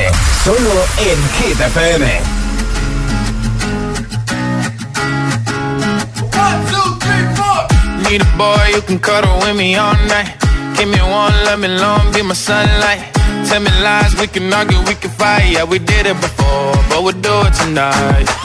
Solo 0.43 0.85
en 0.97 1.19
Hit 1.37 1.59
FM. 1.59 2.05
Need 8.09 8.21
a 8.21 8.37
boy 8.37 8.71
you 8.73 8.81
can 8.81 8.99
cuddle 8.99 9.37
with 9.39 9.55
me 9.57 9.75
all 9.75 9.95
night. 10.07 10.37
Give 10.77 10.87
me 10.87 10.99
one, 11.01 11.33
let 11.45 11.59
me 11.59 11.67
long, 11.67 12.11
be 12.13 12.21
my 12.21 12.35
sunlight. 12.35 13.01
Tell 13.47 13.61
me 13.61 13.71
lies, 13.81 14.15
we 14.19 14.27
can 14.27 14.53
argue, 14.53 14.79
we 14.87 14.95
can 14.95 15.09
fight. 15.09 15.51
Yeah, 15.51 15.63
we 15.63 15.79
did 15.79 16.05
it 16.05 16.19
before, 16.21 16.73
but 16.89 17.01
we'll 17.03 17.19
do 17.19 17.33
it 17.47 17.53
tonight. 17.53 18.44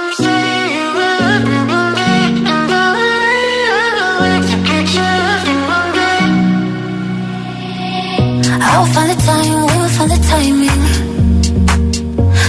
I'll 8.73 8.85
find 8.93 9.09
the 9.11 9.17
time, 9.29 9.59
we'll 9.67 9.91
find 9.97 10.11
the 10.11 10.19
timing. 10.31 10.81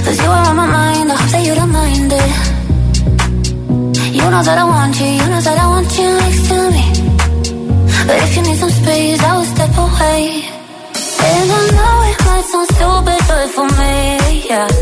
Cause 0.04 0.18
you 0.22 0.28
are 0.36 0.46
on 0.50 0.56
my 0.56 0.66
mind, 0.78 1.06
I 1.10 1.14
hope 1.16 1.30
that 1.34 1.42
you 1.46 1.54
don't 1.54 1.72
mind 1.72 2.12
it. 2.22 2.32
You 4.16 4.24
know 4.30 4.42
that 4.48 4.58
I 4.58 4.64
want 4.64 4.94
you, 5.00 5.06
you 5.06 5.26
know 5.32 5.40
that 5.48 5.58
I 5.64 5.66
want 5.74 5.90
you 5.98 6.08
next 6.22 6.42
to 6.50 6.58
me. 6.74 6.84
But 8.06 8.16
if 8.24 8.36
you 8.36 8.42
need 8.42 8.58
some 8.58 8.70
space, 8.70 9.22
I 9.22 9.36
will 9.36 9.50
step 9.54 9.74
away. 9.86 10.22
And 11.28 11.48
I 11.58 11.62
know 11.76 11.96
it 12.10 12.18
might 12.26 12.44
sound 12.50 12.68
stupid, 12.74 13.20
but 13.28 13.46
for 13.54 13.66
me, 13.78 14.48
yeah. 14.48 14.81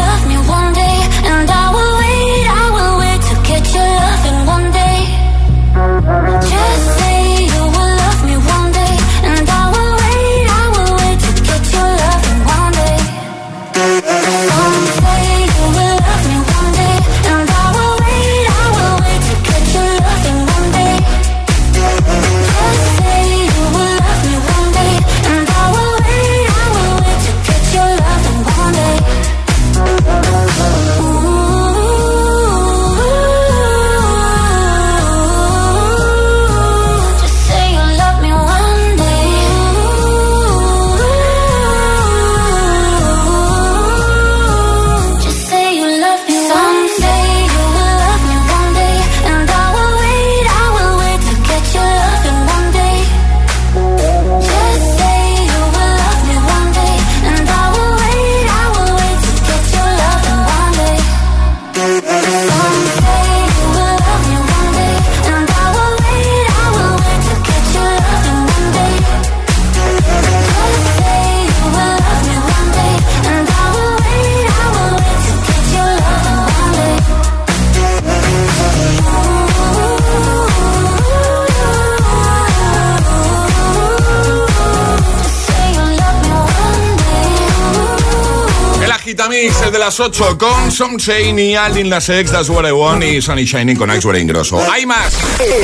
el 89.65 89.71
de 89.71 89.79
las 89.79 89.99
8, 89.99 90.37
con 90.37 90.71
Some 90.71 90.97
Chain 90.97 91.37
y 91.37 91.55
Aldin 91.55 91.89
Las 91.89 92.09
Ex, 92.09 92.31
That's 92.31 92.49
What 92.49 92.67
I 92.67 92.71
Want 92.71 93.03
y 93.03 93.21
Sunny 93.21 93.45
Shining 93.45 93.75
con 93.75 93.89
Axwell 93.89 94.17
Ingrosso. 94.17 94.59
¡Hay 94.71 94.85
más! 94.85 95.17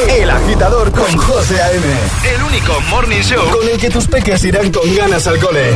El 0.10 0.30
agitador 0.30 0.92
con 0.92 1.18
José 1.18 1.62
A.M. 1.62 1.86
El 2.36 2.44
único 2.44 2.80
morning 2.90 3.22
show 3.22 3.50
con 3.52 3.68
el 3.68 3.78
que 3.78 3.90
tus 3.90 4.08
peques 4.08 4.44
irán 4.44 4.72
con 4.72 4.94
ganas 4.96 5.28
al 5.28 5.40
cole. 5.40 5.74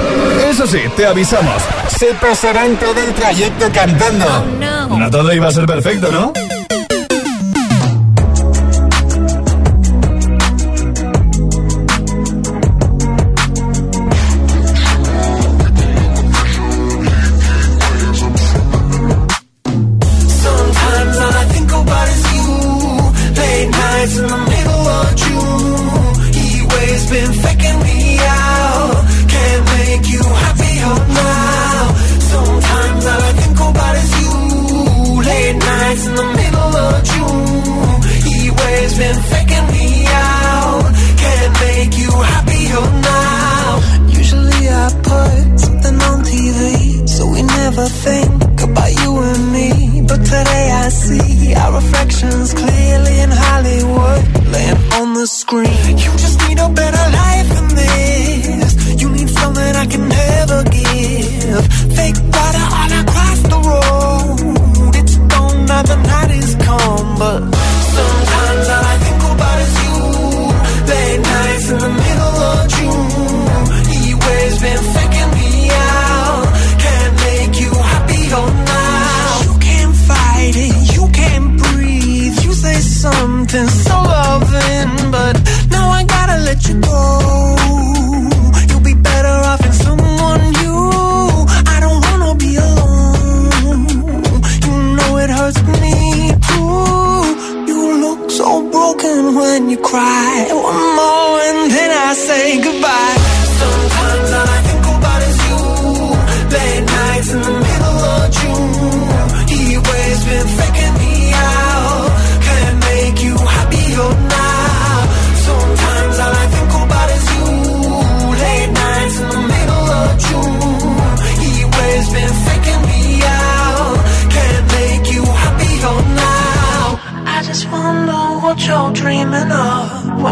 Eso 0.50 0.68
sí, 0.68 0.80
te 0.96 1.06
avisamos, 1.06 1.62
se 1.98 2.14
pasarán 2.16 2.78
todo 2.78 3.00
el 3.00 3.14
trayecto 3.14 3.70
cantando. 3.74 4.26
Oh, 4.26 4.58
no. 4.60 4.98
no 4.98 5.10
todo 5.10 5.34
iba 5.34 5.48
a 5.48 5.52
ser 5.52 5.66
perfecto, 5.66 6.12
¿no? 6.12 6.34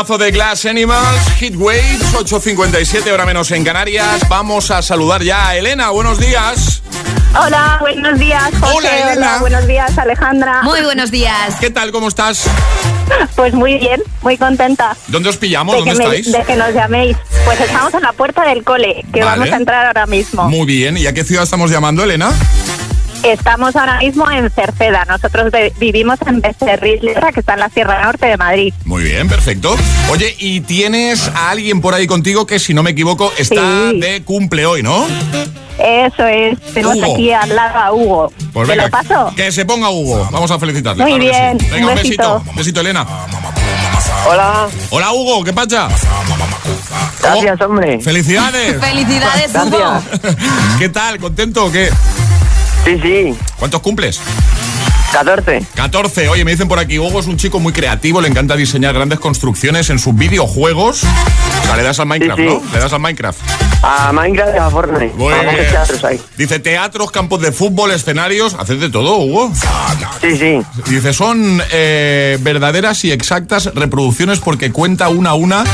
Temazo 0.00 0.16
de 0.16 0.30
Glass 0.30 0.64
Animals, 0.64 1.30
Hit 1.36 1.54
Waves, 1.56 2.00
8.57, 2.14 3.12
hora 3.12 3.26
menos 3.26 3.50
en 3.50 3.62
Canarias. 3.62 4.26
Vamos 4.30 4.70
a 4.70 4.80
saludar 4.80 5.22
ya 5.22 5.48
a 5.48 5.56
Elena. 5.58 5.90
Buenos 5.90 6.18
días. 6.18 6.80
Hola, 7.38 7.76
buenos 7.82 8.18
días, 8.18 8.44
José. 8.58 8.72
Hola, 8.76 8.88
Elena. 8.98 9.26
Hola, 9.32 9.38
buenos 9.40 9.66
días, 9.66 9.98
Alejandra. 9.98 10.62
Muy 10.62 10.80
buenos 10.80 11.10
días. 11.10 11.56
¿Qué 11.60 11.68
tal? 11.68 11.92
¿Cómo 11.92 12.08
estás? 12.08 12.44
Pues 13.36 13.52
muy 13.52 13.74
bien, 13.76 14.02
muy 14.22 14.38
contenta. 14.38 14.96
¿Dónde 15.08 15.28
os 15.28 15.36
pillamos? 15.36 15.74
de 15.74 15.80
¿Dónde 15.80 15.94
me- 15.96 16.04
estáis? 16.04 16.32
de 16.32 16.44
que 16.44 16.56
nos 16.56 16.72
llaméis. 16.72 17.18
Pues 17.44 17.60
estamos 17.60 17.92
en 17.92 18.00
la 18.00 18.12
puerta 18.14 18.42
del 18.48 18.64
cole, 18.64 19.04
que 19.12 19.20
Vale. 19.22 19.40
vamos 19.40 19.52
a 19.52 19.56
entrar 19.58 19.84
ahora 19.86 20.06
mismo. 20.06 20.48
Muy 20.48 20.64
bien. 20.64 20.96
¿Y 20.96 21.06
a 21.08 21.12
qué 21.12 21.24
ciudad 21.24 21.44
estamos 21.44 21.70
llamando, 21.70 22.02
Elena? 22.04 22.32
Estamos 23.22 23.76
ahora 23.76 23.98
mismo 23.98 24.30
en 24.30 24.50
Cerceda. 24.50 25.04
Nosotros 25.04 25.52
vivimos 25.78 26.18
en 26.26 26.40
Becerril, 26.40 27.00
que 27.00 27.40
está 27.40 27.54
en 27.54 27.60
la 27.60 27.68
Sierra 27.68 28.02
Norte 28.04 28.26
de 28.26 28.36
Madrid. 28.38 28.72
Muy 28.84 29.02
bien, 29.04 29.28
perfecto. 29.28 29.76
Oye, 30.10 30.34
y 30.38 30.60
tienes 30.62 31.28
a 31.28 31.50
alguien 31.50 31.80
por 31.82 31.92
ahí 31.94 32.06
contigo 32.06 32.46
que, 32.46 32.58
si 32.58 32.72
no 32.72 32.82
me 32.82 32.90
equivoco, 32.92 33.30
está 33.36 33.90
Sí. 33.90 34.00
de 34.00 34.22
cumple 34.24 34.64
hoy, 34.64 34.82
¿no? 34.82 35.06
Eso 35.78 36.26
es. 36.26 36.58
Tenemos 36.74 36.96
Hugo. 36.96 37.14
aquí 37.14 37.32
al 37.32 37.54
lado 37.54 37.78
a 37.78 37.92
Hugo. 37.92 38.32
Pues 38.52 38.68
¿Te 38.68 38.72
venga, 38.76 38.84
lo 38.86 38.90
paso? 38.90 39.32
que 39.36 39.52
se 39.52 39.64
ponga 39.64 39.90
Hugo. 39.90 40.28
Vamos 40.30 40.50
a 40.50 40.58
felicitarle. 40.58 41.04
Muy 41.04 41.18
bien, 41.18 41.58
sí. 41.60 41.66
Venga, 41.70 41.86
un 41.86 41.90
un 41.92 41.96
besito. 41.96 42.34
besito. 42.34 42.52
Besito, 42.56 42.80
Elena. 42.80 43.06
Hola. 44.28 44.68
Hola, 44.90 45.12
Hugo, 45.12 45.44
¿qué 45.44 45.52
pasa? 45.52 45.88
Gracias, 47.22 47.60
hombre. 47.62 48.00
¡Felicidades! 48.00 48.78
Felicidades, 48.80 49.52
Hugo. 49.54 50.02
¿Qué 50.78 50.88
tal? 50.88 51.18
¿Contento 51.18 51.66
o 51.66 51.72
qué? 51.72 51.90
Sí, 52.90 52.98
sí. 53.00 53.34
¿Cuántos 53.56 53.80
cumples? 53.82 54.20
14. 55.12 55.62
14. 55.74 56.28
Oye, 56.28 56.44
me 56.44 56.52
dicen 56.52 56.66
por 56.68 56.78
aquí, 56.78 56.98
Hugo 56.98 57.20
es 57.20 57.26
un 57.26 57.36
chico 57.36 57.58
muy 57.60 57.72
creativo, 57.72 58.20
le 58.20 58.28
encanta 58.28 58.56
diseñar 58.56 58.94
grandes 58.94 59.18
construcciones 59.20 59.90
en 59.90 59.98
sus 59.98 60.14
videojuegos. 60.16 61.02
O 61.04 61.66
sea, 61.66 61.76
le 61.76 61.82
das 61.82 62.00
al 62.00 62.06
Minecraft, 62.06 62.40
Sí, 62.40 62.48
sí. 62.48 62.54
¿no? 62.54 62.72
Le 62.72 62.78
das 62.80 62.92
al 62.92 63.00
Minecraft. 63.00 63.38
A 63.82 64.12
Minecraft 64.12 64.54
y 64.54 64.58
a 64.58 64.70
Fortnite. 64.70 65.12
Vamos 65.16 65.32
a 65.34 65.70
teatros 65.70 66.04
ahí. 66.04 66.20
Dice 66.36 66.58
teatros, 66.58 67.10
campos 67.10 67.40
de 67.40 67.52
fútbol, 67.52 67.92
escenarios. 67.92 68.54
Haces 68.54 68.80
de 68.80 68.88
todo, 68.90 69.18
Hugo. 69.18 69.52
Sí, 70.20 70.36
sí. 70.36 70.60
Dice, 70.88 71.12
son 71.12 71.62
eh, 71.72 72.38
verdaderas 72.40 73.04
y 73.04 73.12
exactas 73.12 73.66
reproducciones 73.74 74.40
porque 74.40 74.70
cuenta 74.72 75.08
una 75.08 75.30
a 75.30 75.34
una 75.34 75.64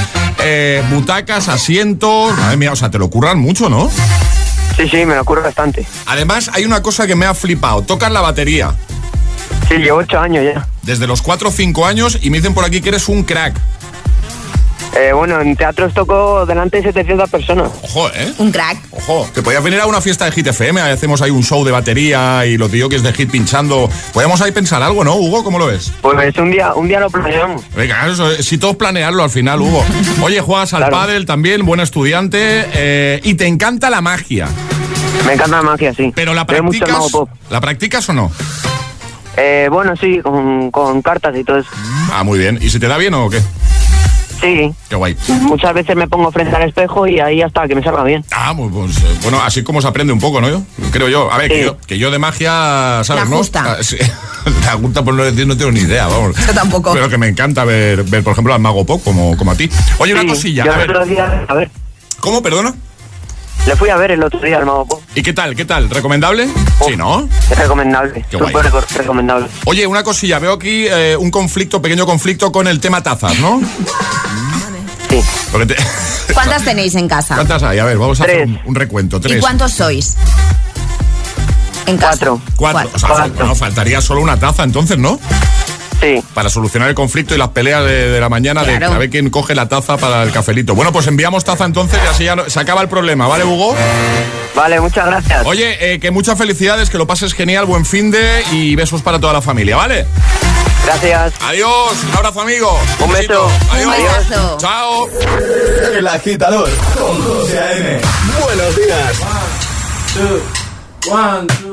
eh, 0.43 0.83
butacas, 0.91 1.49
asientos. 1.49 2.37
Madre 2.39 2.57
mía, 2.57 2.73
o 2.73 2.77
sea, 2.77 2.91
te 2.91 2.99
lo 2.99 3.11
curran 3.11 3.39
mucho, 3.39 3.69
¿no? 3.69 3.91
Sí, 4.77 4.89
sí, 4.89 5.07
me 5.07 5.15
lo 5.15 5.23
ocurre 5.23 5.43
bastante. 5.43 5.87
Además, 6.07 6.51
hay 6.53 6.65
una 6.65 6.83
cosa 6.83 7.07
que 7.07 7.17
me 7.17 7.25
ha 7.25 7.35
flipado. 7.35 7.83
Tocas 7.83 8.13
la 8.13 8.21
batería. 8.21 8.75
Sí, 9.69 9.77
llevo 9.77 9.99
8 9.99 10.19
años 10.19 10.45
ya. 10.45 10.69
Desde 10.83 11.07
los 11.07 11.23
4 11.23 11.49
o 11.49 11.53
5 11.53 11.87
años 11.87 12.19
y 12.23 12.31
me 12.31 12.39
dicen 12.39 12.55
por 12.55 12.65
aquí 12.65 12.81
que 12.81 12.91
eres 12.91 13.09
un 13.09 13.25
crack. 13.25 13.59
Eh, 14.99 15.13
bueno, 15.13 15.41
en 15.43 15.55
teatros 15.57 15.93
tocó 15.93 16.47
delante 16.47 16.79
de 16.79 16.85
700 16.85 17.29
personas. 17.29 17.71
Ojo, 17.83 18.09
¿eh? 18.15 18.33
Un 18.39 18.51
crack. 18.51 18.79
Ojo, 18.93 19.29
que 19.35 19.43
podías 19.43 19.63
venir 19.63 19.79
a 19.81 19.87
una 19.87 20.01
fiesta 20.01 20.25
de 20.25 20.33
Hit 20.33 20.47
FM, 20.47 20.81
hacemos 20.81 21.21
ahí 21.21 21.31
un 21.31 21.43
show 21.43 21.65
de 21.65 21.71
batería 21.71 22.47
y 22.47 22.57
los 22.57 22.73
es 22.73 23.03
de 23.03 23.13
Hit 23.13 23.31
pinchando. 23.31 23.91
Podríamos 24.15 24.41
ahí 24.41 24.53
pensar 24.53 24.83
algo, 24.83 25.05
¿no, 25.05 25.15
Hugo? 25.17 25.45
¿Cómo 25.45 25.59
lo 25.59 25.67
ves? 25.67 25.93
Pues 26.01 26.37
un 26.39 26.51
día, 26.51 26.73
un 26.75 26.89
día 26.89 27.01
lo 27.01 27.11
planeamos. 27.11 27.63
Venga, 27.75 28.07
eso, 28.07 28.31
si 28.43 28.57
todos 28.57 28.77
planearlo 28.77 29.23
al 29.23 29.31
final, 29.31 29.61
Hugo. 29.61 29.85
Oye, 30.23 30.41
juegas 30.41 30.73
al 30.73 30.89
pádel 30.89 31.27
también, 31.27 31.67
buen 31.67 31.81
estudiante 31.81 32.65
eh, 32.73 33.21
y 33.23 33.35
te 33.35 33.47
encanta 33.47 33.91
la 33.91 34.01
magia. 34.01 34.49
Me 35.27 35.35
encanta 35.35 35.57
la 35.59 35.63
magia, 35.63 35.93
sí. 35.93 36.11
Pero 36.15 36.33
la 36.33 36.47
practicas, 36.47 37.13
¿la 37.51 37.61
practicas 37.61 38.09
o 38.09 38.13
no? 38.15 38.33
Eh, 39.37 39.69
bueno, 39.71 39.95
sí, 39.97 40.21
con, 40.23 40.71
con 40.71 41.03
cartas 41.03 41.37
y 41.37 41.45
todo 41.45 41.59
eso. 41.59 41.69
Ah, 42.11 42.23
muy 42.25 42.39
bien. 42.39 42.59
¿Y 42.63 42.71
se 42.71 42.81
te 42.81 42.89
da 42.89 42.97
bien 42.97 43.13
o 43.13 43.29
qué? 43.29 43.43
Sí. 44.41 44.73
Qué 44.89 44.97
guay. 44.97 45.17
Muchas 45.43 45.75
veces 45.75 45.97
me 45.97 46.07
pongo 46.09 46.31
frente 46.31 46.55
al 46.55 46.63
espejo 46.63 47.07
y 47.07 47.21
ahí 47.21 47.43
hasta 47.43 47.67
que 47.67 47.75
me 47.75 47.83
salga 47.83 48.05
bien. 48.05 48.25
Ah, 48.33 48.55
pues, 48.57 48.99
eh, 48.99 49.19
bueno, 49.23 49.41
así 49.43 49.63
como 49.63 49.81
se 49.81 49.89
aprende 49.89 50.13
un 50.13 50.21
poco, 50.21 50.41
¿no? 50.41 50.49
Yo, 50.49 50.63
creo 50.91 51.09
yo. 51.09 51.33
A 51.33 51.39
ver, 51.39 51.77
que, 51.87 51.99
yo, 51.99 52.11
de 52.11 52.19
magia, 52.19 53.03
¿sabes? 53.05 53.25
La 53.25 53.25
¿no? 53.25 53.41
Ah, 53.55 53.77
sí. 53.81 53.97
La 54.65 54.75
gusta 54.75 55.03
por 55.03 55.15
no 55.15 55.25
decir, 55.25 55.47
no 55.47 55.57
tengo 55.57 55.73
ni 55.73 55.81
idea, 55.81 56.07
vamos. 56.07 56.37
Yo 56.47 56.55
tampoco. 56.55 56.93
Pero 56.93 57.09
que 57.09 57.19
me 57.19 57.27
encanta 57.27 57.65
ver, 57.65 58.05
ver 58.05 58.23
por 58.23 58.33
ejemplo, 58.33 58.55
al 58.55 58.61
Mago 58.61 58.85
Pop 58.87 59.03
como, 59.03 59.37
como 59.37 59.51
a 59.51 59.57
ti. 59.57 59.69
Oye, 59.99 60.13
una 60.13 60.27
cosilla. 60.27 60.65
a 60.65 60.79
ver. 60.79 60.97
a 61.49 61.55
ver. 61.55 61.71
¿Cómo, 62.21 62.43
perdona? 62.43 62.75
Le 63.67 63.75
fui 63.75 63.91
a 63.91 63.97
ver 63.97 64.13
el 64.13 64.23
otro 64.23 64.41
día 64.41 64.59
al 64.59 64.65
Mago 64.65 64.87
Pop. 64.87 65.03
¿Y 65.17 65.23
qué 65.25 65.33
tal? 65.33 65.57
¿Qué 65.57 65.65
tal? 65.65 65.91
¿Recomendable? 65.91 66.49
sí, 66.87 66.97
¿no? 66.97 67.29
Es 67.51 67.59
recomendable. 67.59 68.25
Súper 68.31 68.73
recomendable. 68.97 69.49
Oye, 69.65 69.85
una 69.89 70.05
cosilla. 70.05 70.39
Veo 70.39 70.53
aquí 70.53 70.87
eh, 70.89 71.17
un 71.17 71.33
conflicto, 71.33 71.83
pequeño 71.83 72.07
conflicto 72.07 72.53
con 72.53 72.69
el 72.69 72.79
tema 72.79 73.03
tazas, 73.03 73.37
¿no? 73.41 73.61
Sí. 75.11 75.21
¿Cuántas 76.33 76.63
tenéis 76.65 76.95
en 76.95 77.09
casa? 77.09 77.35
¿Cuántas 77.35 77.65
hay? 77.65 77.81
A 77.81 77.85
ver, 77.85 77.99
vamos 77.99 78.21
a 78.21 78.25
hacer 78.25 78.49
un, 78.65 78.75
recuento. 78.75 79.21
Tres. 79.21 79.39
¿Y 79.39 79.41
cuántos 79.41 79.73
sois? 79.73 80.17
En 81.87 81.97
Cuatro. 81.97 82.41
Cuatro. 82.55 82.89
O 82.95 82.99
sea, 82.99 83.27
No, 83.39 83.55
faltaría 83.57 84.01
solo 84.01 84.21
una 84.21 84.39
taza 84.39 84.63
entonces, 84.63 84.97
¿no? 84.97 85.19
Sí. 86.07 86.23
Para 86.35 86.49
solucionar 86.49 86.89
el 86.89 86.95
conflicto 86.95 87.35
y 87.35 87.39
las 87.39 87.49
peleas 87.49 87.85
de, 87.85 88.21
la 88.21 88.29
mañana 88.29 88.63
de 88.63 88.85
a 88.85 88.99
ver 88.99 89.11
quién 89.11 89.29
coge 89.31 89.55
la 89.55 89.69
taza 89.69 89.97
para 89.97 90.23
el 90.23 90.31
cafelito. 90.31 90.75
Bueno, 90.75 90.93
pues 90.93 91.07
enviamos 91.07 91.45
taza 91.45 91.65
entonces 91.65 91.99
y 92.05 92.07
así 92.07 92.25
ya 92.25 92.37
se 92.49 92.61
acaba 92.61 92.83
el 92.83 92.89
problema, 92.89 93.27
¿vale, 93.27 93.45
Hugo? 93.45 93.75
Vale, 94.55 94.81
muchas 94.81 95.07
gracias. 95.07 95.45
Oye, 95.47 95.95
eh, 95.95 96.01
que 96.01 96.11
muchas 96.11 96.39
felicidades, 96.39 96.91
que 96.91 96.99
lo 96.99 97.07
pases 97.07 97.35
genial, 97.35 97.67
buen 97.67 97.85
fin 97.85 98.11
de 98.11 98.45
y 98.53 98.77
besos 98.77 99.03
para 99.03 99.19
toda 99.19 99.33
la 99.33 99.43
familia, 99.43 99.77
¿vale? 99.77 100.07
Gracias. 100.85 101.35
Adiós. 101.41 101.93
Un 102.09 102.17
abrazo, 102.17 102.41
amigo. 102.43 102.81
Un 103.01 103.13
beso. 103.13 103.51
Adiós. 103.71 103.95
Adiós. 104.29 104.57
Chao. 104.59 105.09
El 105.93 106.07
agitador 106.07 106.71
con 106.95 107.23
José 107.23 107.59
A.M. 107.59 108.01
Buenos 108.45 108.77
días. 108.77 109.21
One, 109.21 109.87
two, 110.15 111.13
one, 111.13 111.47
two. 111.47 111.66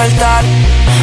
Despertar 0.00 0.39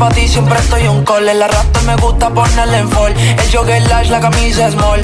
para 0.00 0.14
ti 0.14 0.26
siempre 0.26 0.58
estoy 0.58 0.88
un 0.88 1.04
call. 1.04 1.26
La 1.26 1.46
rata 1.46 1.80
me 1.82 1.94
gusta 1.96 2.30
ponerle 2.30 2.78
en 2.78 2.88
fall. 2.88 3.14
El 3.16 3.50
jogger 3.52 3.86
lash, 3.88 4.08
la 4.08 4.20
camisa 4.20 4.70
small. 4.70 5.00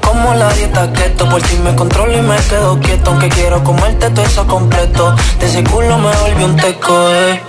Como 0.00 0.34
la 0.34 0.48
dieta 0.54 0.90
keto, 0.92 1.28
por 1.28 1.42
ti 1.42 1.56
me 1.56 1.74
controlo 1.74 2.16
y 2.16 2.22
me 2.22 2.36
quedo 2.48 2.78
quieto. 2.80 3.10
Aunque 3.10 3.28
quiero 3.28 3.62
comerte 3.64 4.08
todo 4.10 4.24
eso 4.24 4.46
completo. 4.46 5.14
De 5.40 5.46
ese 5.46 5.64
culo 5.64 5.98
me 5.98 6.12
volvió 6.16 6.46
un 6.46 6.56
teco, 6.56 7.12
eh. 7.12 7.42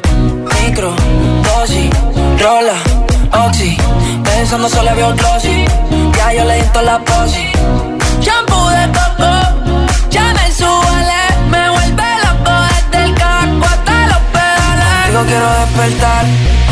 Micro, 0.64 0.94
dosis, 1.44 1.90
rola, 2.42 2.78
oxi. 3.46 3.78
Pensando 4.24 4.68
solo 4.68 4.96
veo 4.96 5.14
glossy. 5.14 5.66
Ya 6.18 6.34
yo 6.34 6.46
le 6.46 6.56
di 6.56 6.70
la 6.84 7.00
posi. 7.00 7.52
Shampoo 8.22 8.70
de 8.70 8.88
coco, 8.98 9.32
ya 10.10 10.34
me 10.34 10.52
suele. 10.52 11.22
Me 11.52 11.70
vuelve 11.70 12.10
loco 12.26 12.54
desde 12.74 13.06
el 13.06 13.14
caco 13.14 13.66
hasta 13.66 14.08
los 14.08 14.22
pedales. 14.34 15.08
Digo 15.08 15.24
quiero 15.26 15.48
despertar 15.60 16.61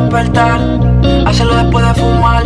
Despertar, 0.00 0.60
hacerlo 1.26 1.56
después 1.56 1.86
de 1.86 1.94
fumar. 1.94 2.44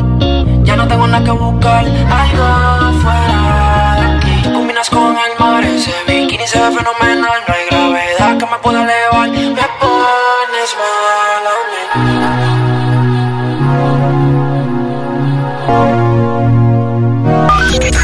Ya 0.62 0.76
no 0.76 0.86
tengo 0.86 1.07
nada 1.07 1.24
que 1.24 1.30
buscar, 1.30 1.84
algo 1.84 2.44
afuera 2.44 3.96
de 4.01 4.03
aquí. 4.16 4.53
Combinas 4.53 4.90
con 4.90 5.16
el 5.16 5.38
mar, 5.38 5.64
ese 5.64 5.92
bikini 6.07 6.46
se 6.46 6.59
ve 6.59 6.66
fenomenal. 6.66 7.40
No 7.46 7.55
hay 7.55 7.66
gravedad 7.70 8.38
que 8.38 8.46
me 8.46 8.59
pueda 8.62 8.82
elevar, 8.82 9.28
me 9.28 9.66
pones 9.80 10.76
mal 10.80 11.44
a 11.46 11.55
mí. 11.70 11.82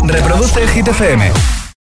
Reproduce 0.09 0.67
Hit 0.69 0.89
FM. 0.89 1.56